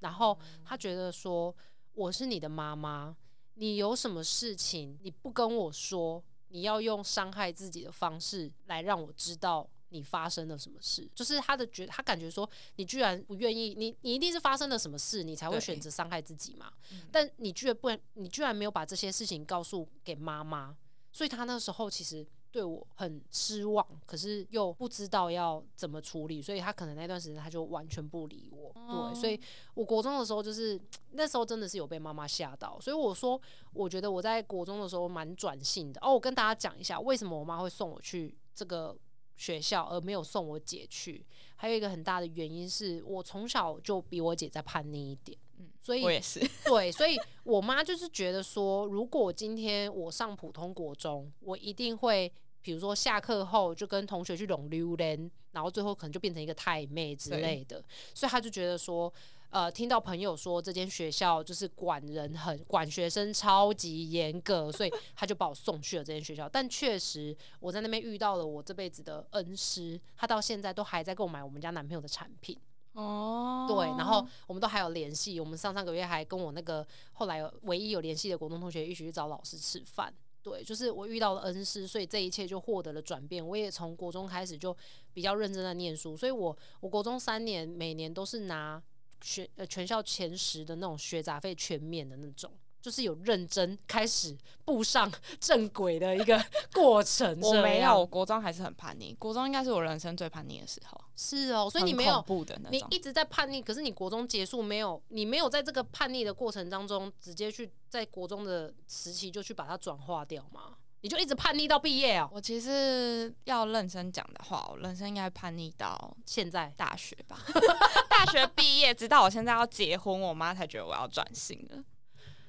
[0.00, 1.56] 然后她觉得说，
[1.94, 3.16] 我是你的妈妈，
[3.54, 6.22] 你有什么事情你不跟我说，
[6.54, 11.10] 你要用伤害自己的方式来让我知道你发生了什么事。
[11.12, 16.72] 就是他的觉，他感觉说你居然不愿意，你你一定是发生了什么事，你才会选择伤害自己嘛。
[16.92, 20.76] 嗯但你居然不能，你居然没有把这些事情告诉给妈妈，
[21.12, 22.24] 所以他那时候其实。
[22.54, 28.70] 对我很失望，可是又不知道要怎么处理，所以他可能那段时间他就完全不理我。
[28.76, 29.40] 哦对，所以
[29.74, 30.80] 我国中的时候就是
[31.14, 33.40] 那时候真的是有被妈妈吓到，所以我说
[33.72, 36.00] 我觉得我在国中的时候蛮转性的。
[36.00, 38.96] 哦，我跟大家讲一下为什么我妈会送我去这个
[39.36, 41.26] 学校，而没有送我姐去。
[41.56, 52.32] 还有一个很大的原因是我从小就比我姐再叛逆一点，嗯所以我也是，对，所以我妈就是觉得说，如果今天我上普通国中，我一定会，
[52.64, 57.80] 比如说下课后就跟同学去拢溜连，然后最后可能就变成一个太妹之类的，
[58.12, 59.12] 所以他就觉得说。
[59.50, 66.48] 呃，听到朋友说这间学校就是管人很管学生超级严格，所以他就把我送去了这间学校。
[66.48, 72.58] 但确实，我在那边遇到了我这辈子的恩师，他到现在都还在购买我们家男朋友的产品。
[72.94, 80.12] 哦对，然后我们都还有联系，我们上上个月还跟我那个后来唯一有联系的国中同学一起去找老师吃饭。
[80.44, 83.44] 对，就是我遇到了恩师，所以这一切就获得了转变。
[83.44, 84.76] 我也从国中开始就
[85.14, 88.80] 比较认真的念书，所以我我国中三年每年都是拿
[89.22, 92.52] 学呃全校前十的那种学杂费全免的那种。
[92.84, 96.38] 就是有认真开始步上正轨的一个
[96.74, 97.40] 过程。
[97.40, 102.68] 我没有，我国中还是很叛逆，国中应该是我人生最叛逆的时候，是哦，所以你没有的那。
[102.68, 105.02] 你一直在叛逆，可是你国中结束没有？
[105.08, 110.74] 你没有在这个叛逆的过程当中，直接去在国中的时期就去把它转化掉吗？
[111.00, 112.28] 你就一直叛逆到毕业啊。
[112.30, 117.40] 我其实要认真讲的话，我人生应该叛逆到现在大学吧。
[118.10, 121.82] 大学毕业，直到我现在要结婚，我妈才觉得我要转型了。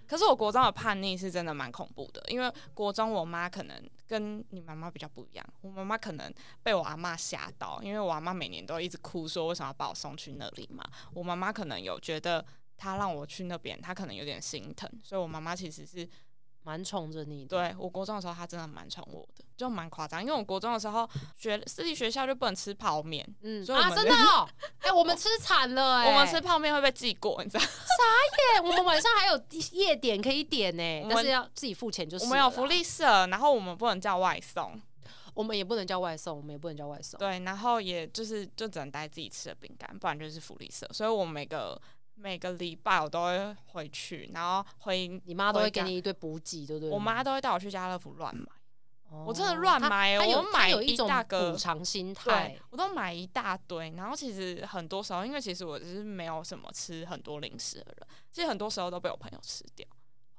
[0.08, 10.84] 可是我国中的叛逆是真的蛮恐怖的，因为国中我妈可能跟你妈妈比较不一样，我妈妈可能被我阿妈吓到，因为我阿妈每年都一直哭说为什么要把我送去那里嘛。
[11.14, 12.46] 我妈妈可能有觉得
[12.78, 16.08] 她让我去那边，她可能有点心疼，所以我妈妈其实是
[16.66, 17.58] 蛮宠着你的。
[17.58, 20.22] 对我国中的时候，他真的蛮宠我的，就蛮夸张。
[20.22, 24.50] 因为我国中的时候学私立学校就不能吃泡面，嗯啊，真的哦，
[24.82, 27.70] 哎、我们吃惨了哎、我们吃泡面会被记过，你知道啥
[28.56, 32.26] 耶， 我们晚上还有夜点可以点呢、但是要自己付钱就是。
[32.26, 34.82] 我们有福，利社，然后我们不能叫外送，
[35.36, 37.20] 我们也不能叫外送，我们也不能叫外送。
[37.20, 40.90] 对，然后也就是就只能带自己吃的饼干，不然就是福利社。
[40.92, 41.80] 所以我每个
[42.16, 46.90] 每个礼拜我都会回去，然后回你妈都会给你一堆补给，对不对？
[46.90, 48.46] 我妈都会带我去家乐福乱买，
[49.10, 53.92] 哦，我真的乱买我买一她有一种大个补偿心对态，我都买一大堆。
[53.98, 59.86] 然后其实很多时候，因为其实我只是没有什么吃很多零食的人，其实很多时候都被我朋友吃掉。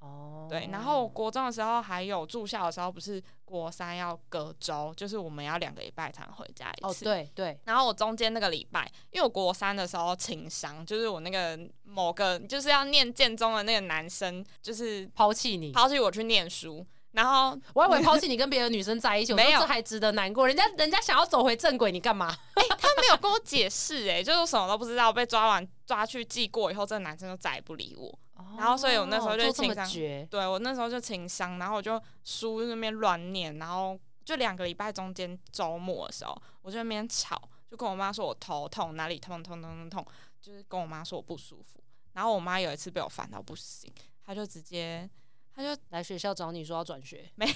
[0.07, 7.05] 哦，对，然后国中的时候还有住校的时候，不是国三要隔周，就是我们要两个礼拜才能回家一哦，次。
[7.05, 22.37] 对对，然后我中间那个礼拜，因为我国三的时候情商，就是我那个某个就是要念建中的那个男生，就是抛弃你，抛弃我去念书，然后 我还以为抛弃你跟别的女生在一起，我说没有这还值得难过，人家人家想要走回正轨，你干嘛？
[22.55, 28.17] 他没有跟我解释，哎，就是我什么都不知道，被抓完抓去记过以后，这个男生就再也不理我。
[28.57, 37.41] 然后所以我那时候就情商绝，对我那时候就情商，然后我就书那边乱念，然后就两个礼拜中间周末的时候，我就在那边吵，
[37.71, 40.07] 就跟我妈说我头痛，哪里痛痛痛痛痛，
[40.41, 41.81] 就是跟我妈说我不舒服。
[42.13, 43.93] 然后我妈有一次被我烦到不行，
[44.25, 45.09] 她就直接，
[45.55, 47.47] 她就来学校找你说要转学，没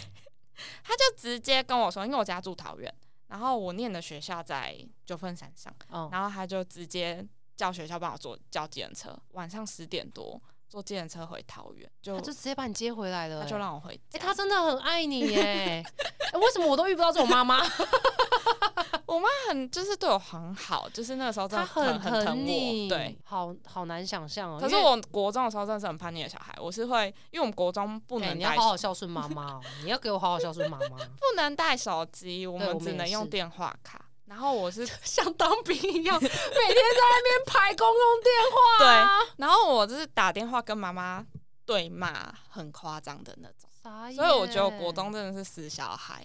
[0.85, 2.95] 她就直接跟我说，因为我家住桃园，
[3.29, 10.39] 然后我念的学校在九份山上，嗯，然后她就直接叫学校帮我坐叫计程车，晚上十点多
[10.71, 14.21] 坐计程车回桃园，就他就直接把你接回来了、就让我回哎、家。
[14.21, 15.83] 他真的很爱你耶、
[16.33, 17.61] 哎为什么我都遇不到这种妈妈？
[19.07, 24.59] 我妈很就是对我很好，就是那个时候真的很很疼我，对。，好好难想象哦。
[24.61, 34.01] 可是我国中的时候真的是很叛逆的小孩，我是会，因为我们国中不哎能带、你要好好孝顺妈妈哦，你要给我好好孝顺妈妈， 不能带手机，我们只能用电话卡。
[34.31, 41.27] 然后我是 像当兵一样， 每天在那边排公用电话对，，然后我就是打电话跟妈妈
[41.67, 43.69] 对骂，很夸张的那种。
[44.15, 46.25] 所以我觉得我国中真的是死小孩，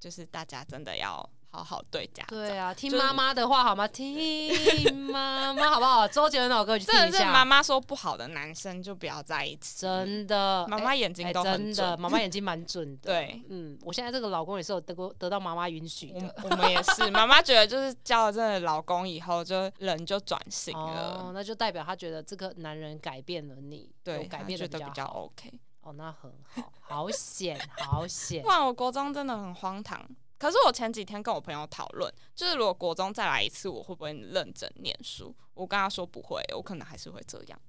[0.00, 2.38] 就是大家真的要好好对家长。
[2.38, 3.88] 对啊，听就是妈妈的话好吗？
[3.88, 6.06] 听妈妈好不好？
[6.06, 7.24] 周杰伦老歌去听真的是。
[7.24, 9.80] 妈妈说不好的男生就不要在一起。
[9.80, 12.00] 真的，妈妈眼睛真的，准。
[12.00, 13.10] 妈妈眼睛蛮准的。
[13.10, 16.34] 对，嗯，我现在这个老公也是有得过得到妈妈允许的。
[16.42, 25.04] 我们也是， 妈妈觉得就是交了这个老公以后，就人就转型了，哦，那就代表她觉得这个男人改变了你，对，有改她变的比较。
[25.06, 25.50] OK。
[25.82, 28.48] 哦，那很好，好险，好险不。
[28.50, 30.04] 然我国中真的很荒唐。
[30.38, 35.34] 可是我前几天跟我朋友讨论，就是如果国中再来一次，我会不会认真念书？
[35.54, 37.60] 我跟他说不会，我可能还是会这样。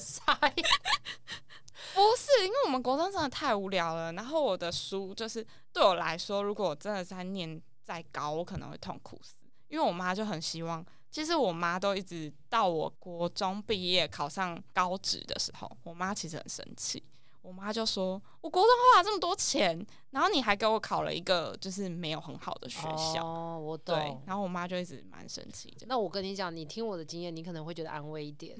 [0.00, 0.68] 傻眼
[1.94, 4.12] 不是，因为我们国中真的太无聊了。
[4.12, 9.34] 然后我的书就是对我来说，如果我真的在念再高，我可能会痛苦死。
[9.68, 17.02] 因为我妈就很希望，其实我妈都一直到我国中毕业考上高职的时候，我妈其实很生气。
[17.46, 23.24] 我妈就说：“我国中花了这么多钱，然后你还给我考了一个就是没有很好的学校。
[23.24, 24.22] 哦，我对懂，。
[24.26, 25.86] 然后我妈就一直蛮生气的。
[25.86, 28.58] 那我跟你讲，你听我的经验，你可能会觉得安慰一点，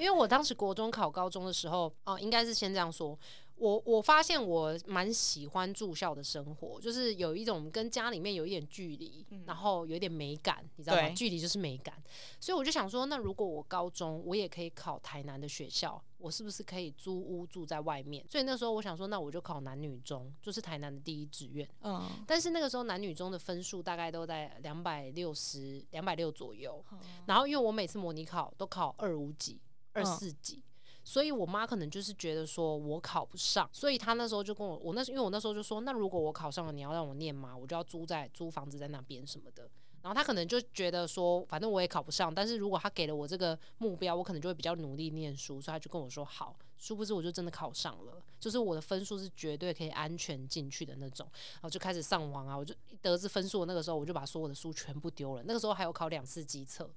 [0.00, 3.18] 因为我当时国中考高中的时候，哦、应该是先这样说。
[3.62, 11.08] 我我发现我蛮喜欢住校的生活，就是有一种跟家里面有一点距离，嗯然后有一点美感，你知道吗？
[11.10, 11.94] 距离就是美感，
[12.40, 18.26] 所以我就想说，那如果我高中我也可以考台南的学校，我是不是可以租屋住在外面？
[18.28, 21.68] 所以那时候我想说，那我就考男女中，就是台南的第一志愿。
[21.82, 26.84] 嗯，但是那个时候男女中的分数大概都在两百六十、两百六左右。
[26.90, 29.60] 嗯然后因为我每次模拟考都考二五几、
[29.92, 30.64] 二四几，
[31.04, 37.56] 所以我妈可能就是觉得说我考不上，所以她那时候就跟我，我那时因为我那时候就说，那如果我考上了，你要让我念吗？
[37.56, 39.68] 我就要租在租房子在那边什么的。
[40.02, 46.56] 然后她可能就觉得说，反正我也考不上，但是如果她给了我这个目标，我可能就会比较努力念书，所以她就跟我说好。
[46.78, 51.24] 殊不知我就真的考上了，就是我的分数是绝对可以安全进去的那种。
[51.52, 55.44] 然后就开始上网啊，我就得知分数的那个时候，我就把所有的书全部丢了。
[55.46, 56.90] 那个时候还有考两次机测，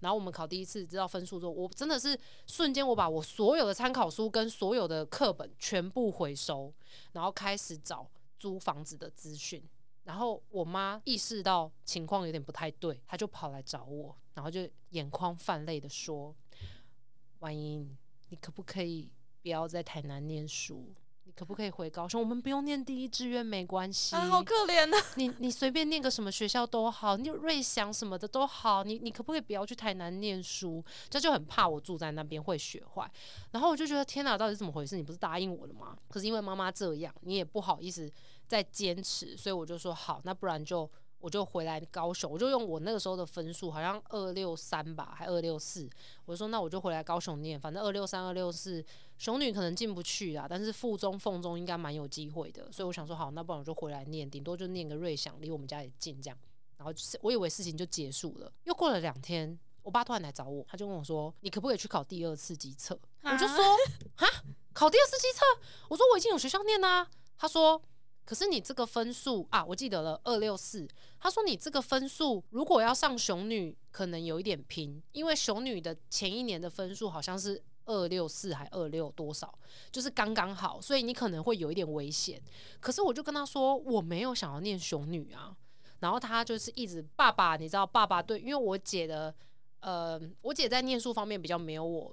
[0.00, 6.72] 然后我们考第一次知道分数之后，我真的是瞬间我把我所有的参考书跟所有的课本全部回收，
[7.12, 8.08] 然后开始找
[8.38, 9.62] 租房子的资讯。
[10.04, 16.32] 然后我妈意识到情况有点不太对，她就跑来找我，然后就眼眶泛泪的说
[17.40, 17.96] ：“婉莹，
[18.28, 19.10] 你可不可以
[19.42, 20.94] 不要在台南念书？
[21.36, 22.18] 你可不可以回高雄？
[22.18, 24.16] 我们不用念第一志愿没关系。
[24.16, 25.06] 啊，好可怜啊！
[25.16, 30.82] 你你随便念个什么学校都好，你瑞祥什么的都好，你你可不可以不要去台南念书？
[31.10, 33.10] 他就很怕我住在那边会学坏。
[33.50, 34.96] 然后我就觉得天哪，到底是怎么回事？
[34.96, 35.94] 你不是答应我了吗？
[36.08, 38.10] 可是因为妈妈这样，你也不好意思
[38.48, 45.88] 再坚持，所以我就说好，那不然就我就回来高雄，我就用我那个时候的分数，好像二六三吧，还二六四。
[46.24, 48.84] 我就说那我就回来高雄念，反正二六三、二六四，
[49.18, 52.70] 雄女可能进不去啦，但是附中、凤中应该蛮有机会的。
[52.70, 56.38] 所以我想说好，那不然我就回来念，顶多就念个瑞祥，离我们家也近这样。
[56.76, 56.92] 然后
[57.22, 63.64] 我以为事情就结束了，又过了两天，我爸突然来找我，他就跟我说：“你可不可以去考第二次机测？”我就说
[64.14, 64.26] ：“哈，
[64.74, 65.44] 考第二次机测？”
[65.88, 67.08] 我说：“我已经有学校念啦。”
[67.38, 67.80] 他说
[68.26, 70.86] ：“可是你这个分数啊，我记得了，二六四。”
[71.18, 79.58] 他说：“你这个分数如果要上雄女，可能有一点拼，因为雄女的前一年的分数好像是二六四还二六多少，
[79.90, 82.42] 就是刚刚好，所以你可能会有一点危险。”
[82.80, 85.56] 可是我就跟他说：“我没有想要念雄女啊。”
[86.00, 89.34] 然后他就是一直爸爸，你知道爸爸对，因为我姐的
[89.80, 92.12] 呃，我姐在念书方面比较没有我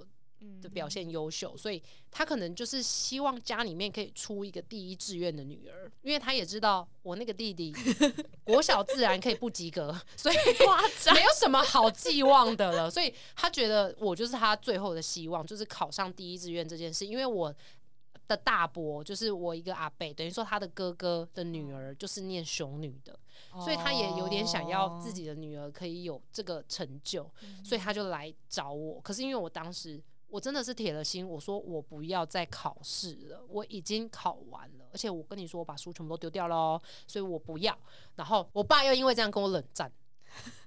[0.61, 1.81] 的表现优秀，所以
[2.11, 7.73] 他可能就是希望家里面可以出一个第一志愿的女儿，因为他也知道我那个弟弟
[8.43, 10.35] 国小自然可以不及格，所以
[10.65, 17.53] 夸张没有什么好寄望的了，所以他觉得我就是他最后的希望，就是考上第一志愿这件事，因为我。
[18.25, 23.19] 的大伯就是我一个阿伯，等于说他的哥哥的女儿就是念雄女的，
[23.59, 27.29] 所以他也有点想要自己的女儿可以有这个成就，
[27.65, 29.01] 所以他就来找我。
[29.01, 30.01] 可是因为我当时
[30.33, 37.77] 我真的是铁了心，我说我不要再考试了，我已经考完了，而且我跟你说我把书全部都丢掉了哦，所以我不要。
[38.15, 39.91] 然后我爸又因为这样跟我冷战。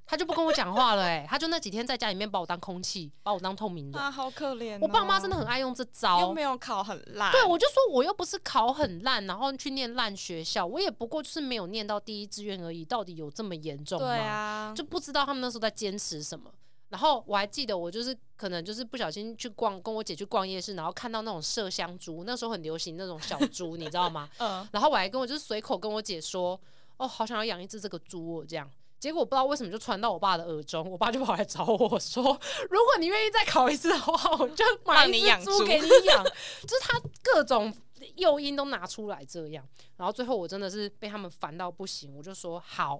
[0.06, 4.00] 他就不跟我讲话了，哎，他就那几天在家里面把我当空气，把我当透明人。
[4.00, 4.78] 啊，好可怜！
[4.80, 7.32] 我爸妈真的很爱用这招，又没有考很烂。
[7.32, 12.84] 对，我就说我又不是考很烂，然后去念烂学校，我也不过就是没有念到第一志愿而已。
[12.84, 14.06] 到底有这么严重吗？
[14.06, 16.52] 对啊，就不知道他们那时候在坚持什么。
[16.96, 24.26] 然后我还记得，我就是可能就是不小心去逛，跟我姐去逛夜市，然后看到那种麝香猪，那时候很流行那种小猪，你知道吗？
[24.38, 24.66] 嗯。
[24.72, 26.58] 然后我还跟我就是随口跟我姐说，
[26.96, 28.66] 哦，好想要养一只这个猪哦，这样。
[28.98, 32.22] 结果不知道为什么就传到我爸的耳中，我爸就跑来找我说
[32.70, 36.24] ：“如果你愿意再考一次的话，我就 买一只猪给你 养。”
[36.66, 37.70] 就是他各种
[38.14, 39.62] 诱因都拿出来这样，
[39.98, 42.98] 然后最后我真的是被他们烦到不行，我就说：“好，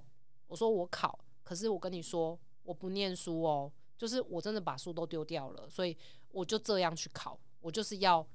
[0.49, 5.97] 我说我考，可是我跟你说我不念书哦，就是我真的把书都丢掉了，所以
[6.31, 8.27] 我就这样去考，我就是要。”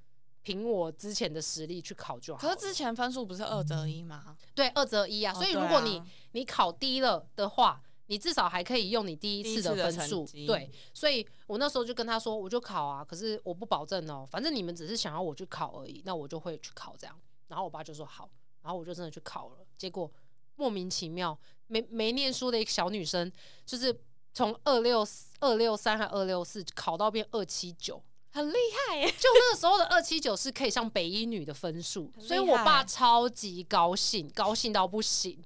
[0.44, 2.42] 凭我之前的实力去考就好。
[2.42, 4.36] 可是之前分数不是二择一吗？
[4.56, 5.32] 对，二择一啊。
[5.32, 6.02] 所以如果你
[6.32, 10.26] 你考低了的话，你至少还可以用你第一次的分数。
[10.48, 17.16] 对，所以我那时候就跟他说，我就考啊，可是我不保证哦，反正你们只是想要我去考而已，那我就会去考这样。
[17.50, 18.28] 然后我爸就说好，
[18.64, 19.58] 然后我就真的去考了。
[19.78, 20.12] 结果
[20.56, 21.38] 莫名其妙，
[21.68, 23.32] 没没念书的一个小女生，
[23.64, 23.96] 就是
[24.34, 25.06] 从二六
[25.40, 28.02] 二六三还二六四考到变二七九。
[28.34, 28.56] 很厉
[28.88, 35.44] 害，就那个时候的二七九是可以上北一女的分数，所以我爸超级高兴，高兴到不行。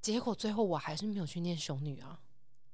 [0.00, 2.20] 结果最后我还是没有去念雄女啊？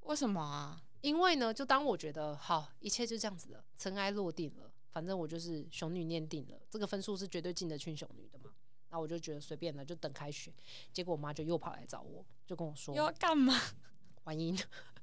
[0.04, 0.82] 为什么啊？
[1.02, 8.52] 因为呢，就当我觉得好，一切就这样子了，尘埃落定了，反正我就是雄女念定了，这个分数是绝对进得去雄女的嘛。
[8.88, 10.50] 那我就觉得随便了，就等开学。
[10.90, 13.54] 结果我妈就又跑来找我，就跟我说要干嘛？
[14.24, 14.58] 欢迎，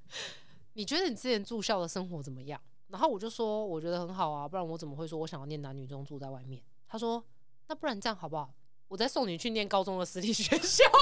[0.73, 2.59] 你觉得你之前住校的生活怎么样？
[2.89, 6.61] 然后我就说，我觉得很好啊，不然我怎么会说我想要念男女中住在外面？
[6.87, 7.23] 他说，
[7.67, 8.53] 那不然这样好不好？
[8.87, 10.83] 我再送你去念高中的私立学校。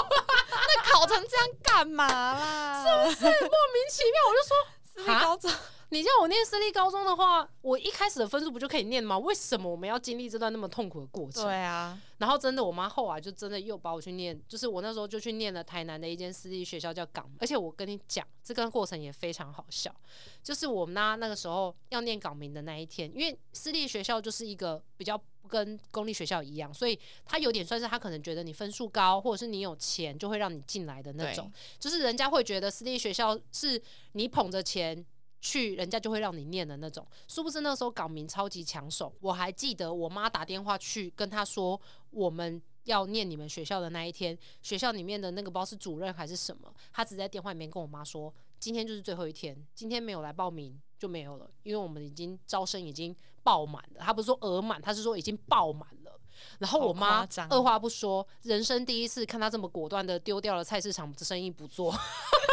[0.49, 2.81] 那考成这样干嘛啦？
[3.09, 4.21] 是不是莫名其妙？
[4.29, 5.51] 我就说私立高中。
[5.93, 9.15] 你叫我念私立高中的话，我一开始的分数不就可以念吗？
[9.19, 11.43] 为什么我们要经历这段那么痛苦的过程？
[11.43, 12.01] 对啊。
[12.17, 17.29] 然后真的，我妈后来就真的又把我去念，就是我那时候就去念了台南的一间私立学校，叫港。
[17.39, 19.95] 而且我跟你讲，这个过程也非常好笑。
[20.41, 31.51] 就是我们那那个时候要念港名的那一天，因为私立学校就是一个比较跟公立学校一样，所以他有点算是他可能觉得你分数高，或者是你有钱，就会让你进来的那种。
[31.77, 33.79] 就是人家会觉得私立学校是
[34.13, 35.05] 你捧着钱。
[35.43, 39.13] 去人家就会让你念的那种，殊不知那时候港民超级抢手。
[39.19, 41.79] 我还记得我妈打电话去跟他说，
[42.11, 53.13] 我们要念你们学校的那一天，学校里面的那个不知道是主任还是什么，他只在电话里面跟我妈说，今天就是最后一天，今天没有来报名就没有了，因为我们已经招生已经
[53.43, 56.17] 爆满了，他不是说额满，他是说已经爆满了。
[56.59, 61.93] 然后我妈二话不说，人生第一次看他这么果断的丢掉了菜市场的生意不做，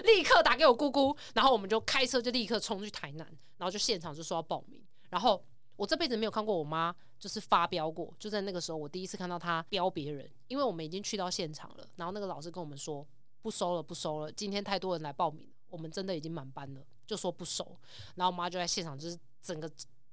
[0.00, 3.26] 立刻打给我姑姑，然后我们就开车就立刻冲去台南，
[3.58, 4.82] 然后就现场就说要报名。
[5.08, 5.44] 然后
[5.76, 13.06] 我这辈子没有看过我妈就是发飙过，就在那个时候我第一次看到她飙别人，因为我们已经去到现场了，然后那个老师跟我们说
[13.42, 17.64] 不收了不收了，今天太多人来报名了，我们真的已经满班了，就说不收。
[18.14, 19.70] 然后我妈就在现场就是整个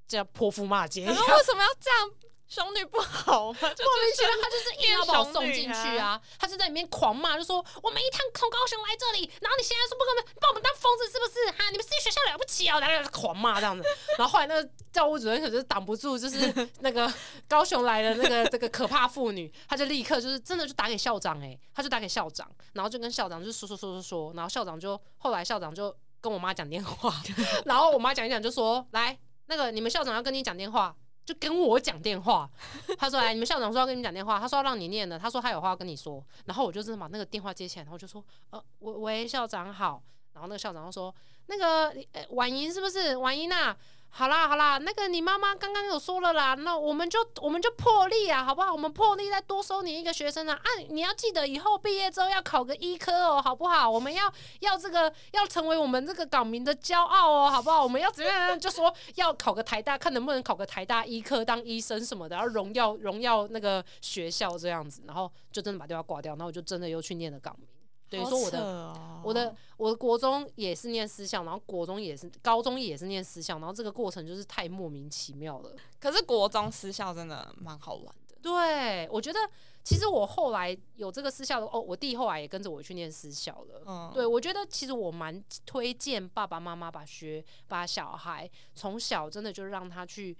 [0.08, 1.24] 这样泼妇骂街一样然。
[1.24, 2.12] 后为什么要这样？
[2.47, 3.60] 兄弟不好吗？
[3.60, 6.18] 就 莫名其妙，他就是硬要把我送进去啊！
[6.39, 11.51] 他就在里面狂骂，就说我们一趟从高雄来这里，然后你现在说不可能，你把我们当疯子是不是？
[11.58, 12.80] 哈，你们私立学校了不起啊！
[12.80, 13.84] 然后狂骂这样子，
[14.18, 17.14] 然后后来那个教务主任可是挡不住，就是那个
[17.49, 27.14] 高雄来的那个这个可怕妇女，他就立刻就是真的就打给校长哎、他就打给校长，然后就跟校长就说说说说说，然后校长就后来校长就跟我妈讲电话，
[27.66, 30.95] 然后我妈讲一讲就说来那个你们校长要跟你讲电话。
[31.28, 32.50] 就跟我讲电话，
[32.98, 41.14] 他说：“哎，你们校长说要跟你讲电话，他说要让你念的，他说他有话要跟你说。”然后我就真的把那个电话接起来，然后就说：“呃，喂，校长好。”然后那个校长就说
[41.48, 43.18] ：“那个呃婉莹是不是？
[43.18, 43.76] 婉莹呐，
[44.18, 48.72] 好啦好啦，那个你妈妈刚刚有说了啦，那我们就我们就破例啊，好不好？
[48.74, 50.55] 我们破例再多收你一个学生啊！
[50.55, 53.88] 啊，你要记得以后毕业之后要考个医科哦，好不好？
[53.88, 54.24] 我们要
[54.61, 57.84] 要这个要成为我们这个港民的骄傲哦，好不好？
[57.84, 58.57] 我们要怎么样？
[58.59, 65.03] 就说要考个台大，看能不能考个台大医科当医生什么的，要荣耀荣耀那个学校这样子。
[65.05, 67.70] 然后就真的把电话挂掉，然后我就真的又去念了港民。
[68.10, 75.76] 等于说我的的我的我的国中也是念私校，然后国中也是，高中也是念私校，然后这个过程就是太莫名其妙了。
[75.99, 78.36] 可是国中私校真的蛮好玩的。
[78.41, 79.39] 对，我觉得
[79.84, 83.84] 其实我后来有这个私校的哦，我弟后来也跟着我去念私校了。
[83.86, 90.38] 嗯，对，我觉得其实我蛮推荐爸爸妈妈把学把小孩从小真的就让他去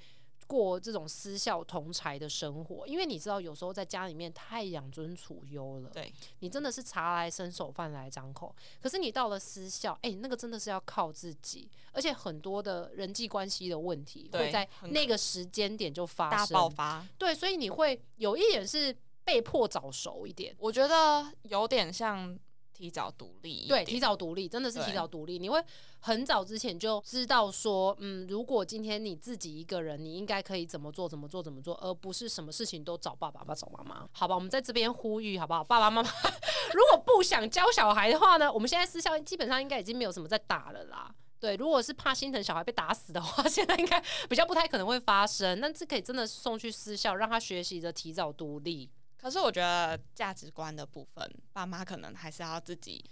[0.48, 8.56] 过这种私校同才的生活，因为你知道有时候在家里面太养尊处优了，对，你真的是茶来伸手，饭来张口。
[8.82, 17.06] 可是你到了私校，哎、那个真的是要靠自己，而且很多的人际关系的问题会在那个时间点就发爆发。
[17.18, 20.56] 对，所以你会有一点是被迫早熟一点。
[20.58, 22.38] 我觉得有点像
[22.78, 25.60] 提早独立对，提早独立真的是提早独立，你会
[26.00, 34.08] 很早之前就知道说，嗯，如果今天你自己一个人，你应该可以怎么做，怎么做，怎么做，而不是什么事情都找爸爸，爸找妈妈。
[34.12, 35.64] 好吧，我们在这边呼吁，好不好？
[35.64, 36.10] 爸爸妈妈
[36.76, 41.12] 如果不想教小孩的话呢，我们现在私校基本上应该已经没有什么在打了啦。
[41.40, 44.00] 对，如果是怕心疼小孩被打死的话， 现在应该
[44.30, 45.60] 比较不太可能会发生。
[45.60, 48.90] 但是可以真的送去私校，让他学习着提早独立。
[49.18, 53.04] 可是我觉得价值观的部分，爸妈可能还是要自己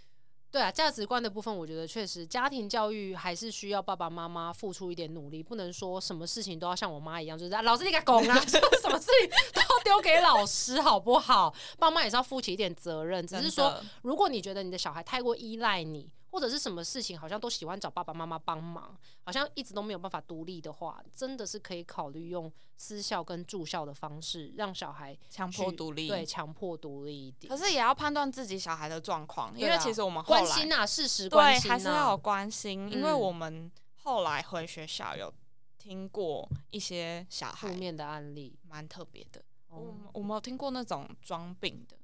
[0.51, 11.53] 对啊，价值观的部分，我觉得确实家庭教育还是需要爸爸妈妈付出一点努力，不能说什么事情都要像我妈一样，就是、啊、老师你给拱啊， 说什么事情都要丢给老师，好不好？
[11.77, 26.09] 爸妈也是要负起一点责任，只是说，如果你觉得你的小孩太过依赖你，或者是什么事情好像都喜欢找爸爸妈妈帮忙，好像一直都没有办法独立的话，真的是可以考虑用私校跟住校的方式，让小孩强迫独立。
[26.09, 27.55] 对，强迫独立一点可。
[27.55, 33.71] 是也要判断自己小孩的状况，因为其实我们关心啊，事实关对心、啊，还是要有关心，因为嗯我们
[34.03, 35.33] 后来回学校有
[35.77, 38.59] 听过一些小孩负面的案例。
[38.67, 39.41] 蛮特别的。
[39.69, 41.95] 我我们有听过那种装病的，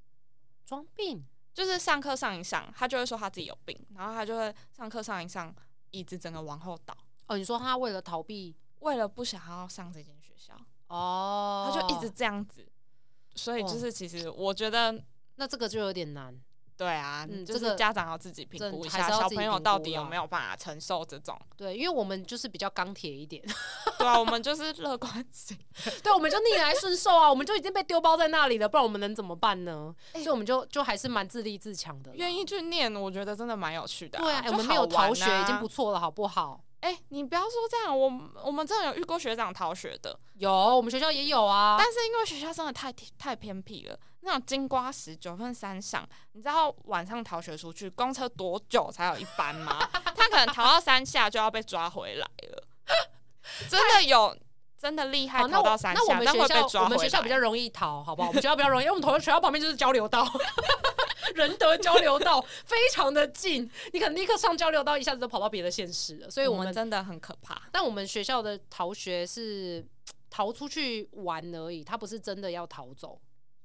[0.66, 5.54] 装病，就是上课上一上，他就会说他自己有病，然后他就会上课上一上，
[5.92, 6.96] 椅子整个往后倒，
[7.28, 10.54] 哦，你说他为了逃避为了不想要上这间学校，
[10.88, 12.68] 哦，他就一直这样子。
[13.34, 15.04] 所以哦就是，其实我觉得，
[15.36, 16.38] 那这个就有点难。
[16.82, 21.38] 对啊，就是家长要自己评估一下，还是要小朋友评估到底有没有办法承受这种。
[21.56, 23.40] 对，因为我们就是比较钢铁一点，
[24.00, 25.56] 对啊，我们就是乐观型。
[26.02, 29.94] 对，我们就逆来顺受啊，我们就已经被丢包在那里了，不然我们能怎么办呢？
[30.14, 32.16] 哎所以我们就就还是蛮自立自强的啦。
[32.18, 36.60] 愿意去念，我觉得真的蛮有趣的、对啊，哎就我们没有好玩逃学已经啊不错了，好不好？
[36.82, 38.12] 哎、你不要说这样，我
[38.44, 41.78] 我们真的有遇过学长逃学的，有，我们学校也有啊。
[41.80, 49.90] 但是因为学校真的太太偏僻了，那种金瓜石九份山上，你知道晚上逃学出去，公车多久才有一班吗？
[50.16, 52.64] 他可能逃到山下就要被抓回来了，
[53.70, 54.38] 真的有。
[54.82, 56.84] 真的厉害，逃到山那我下，但们学校。
[56.84, 58.30] 我们学校比较容易逃，好不好？
[58.30, 60.28] 我们学校比较容易，因为我们同学学校旁边就是交流道，
[61.36, 66.30] 仁德交流道非常的近，你可能立刻上交流道，一下子就跑到别的县市了。
[66.30, 67.62] 所以我我们，真的很可怕。
[67.72, 69.86] 但我们学校的逃学是
[70.30, 73.20] 逃出去玩而已，他不是真的要逃走。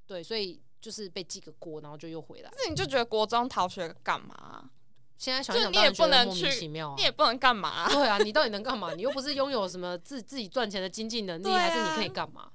[0.06, 2.50] 对，所以就是被记个过，然后就又回来。
[2.56, 4.70] 那你就觉得国中逃学干嘛？
[5.18, 7.02] 现在想想你也不能莫名去其妙啊你。
[7.02, 8.92] 也不能干嘛啊、对啊，你到底能干嘛？
[8.94, 12.50] 你又不是拥有什么自自己赚钱的经济能力，啊还是你可以干嘛？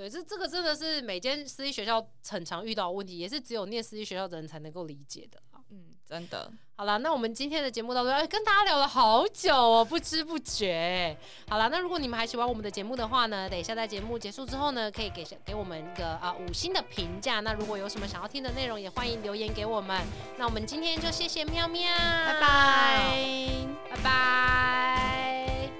[0.00, 5.60] 对，这这个真的是每间私立学校很常遇到的问题，也是只有念私立学校的人才能够理解的啊。
[5.68, 6.50] 嗯，真的。
[6.74, 11.14] 好了，那我们今天的节目到这，哎，跟大家聊了好久哦，不知不觉。
[11.50, 17.40] 好了，那如果你们还喜欢我们的节目的话呢，等一下在节目结束之后呢，可以给给我们一个啊、五星的评价。
[17.40, 20.00] 那如果有什么想要听的内容，也欢迎留言给我们。
[20.38, 23.14] 那我们今天就谢谢喵喵，拜拜。
[23.90, 25.79] 拜拜。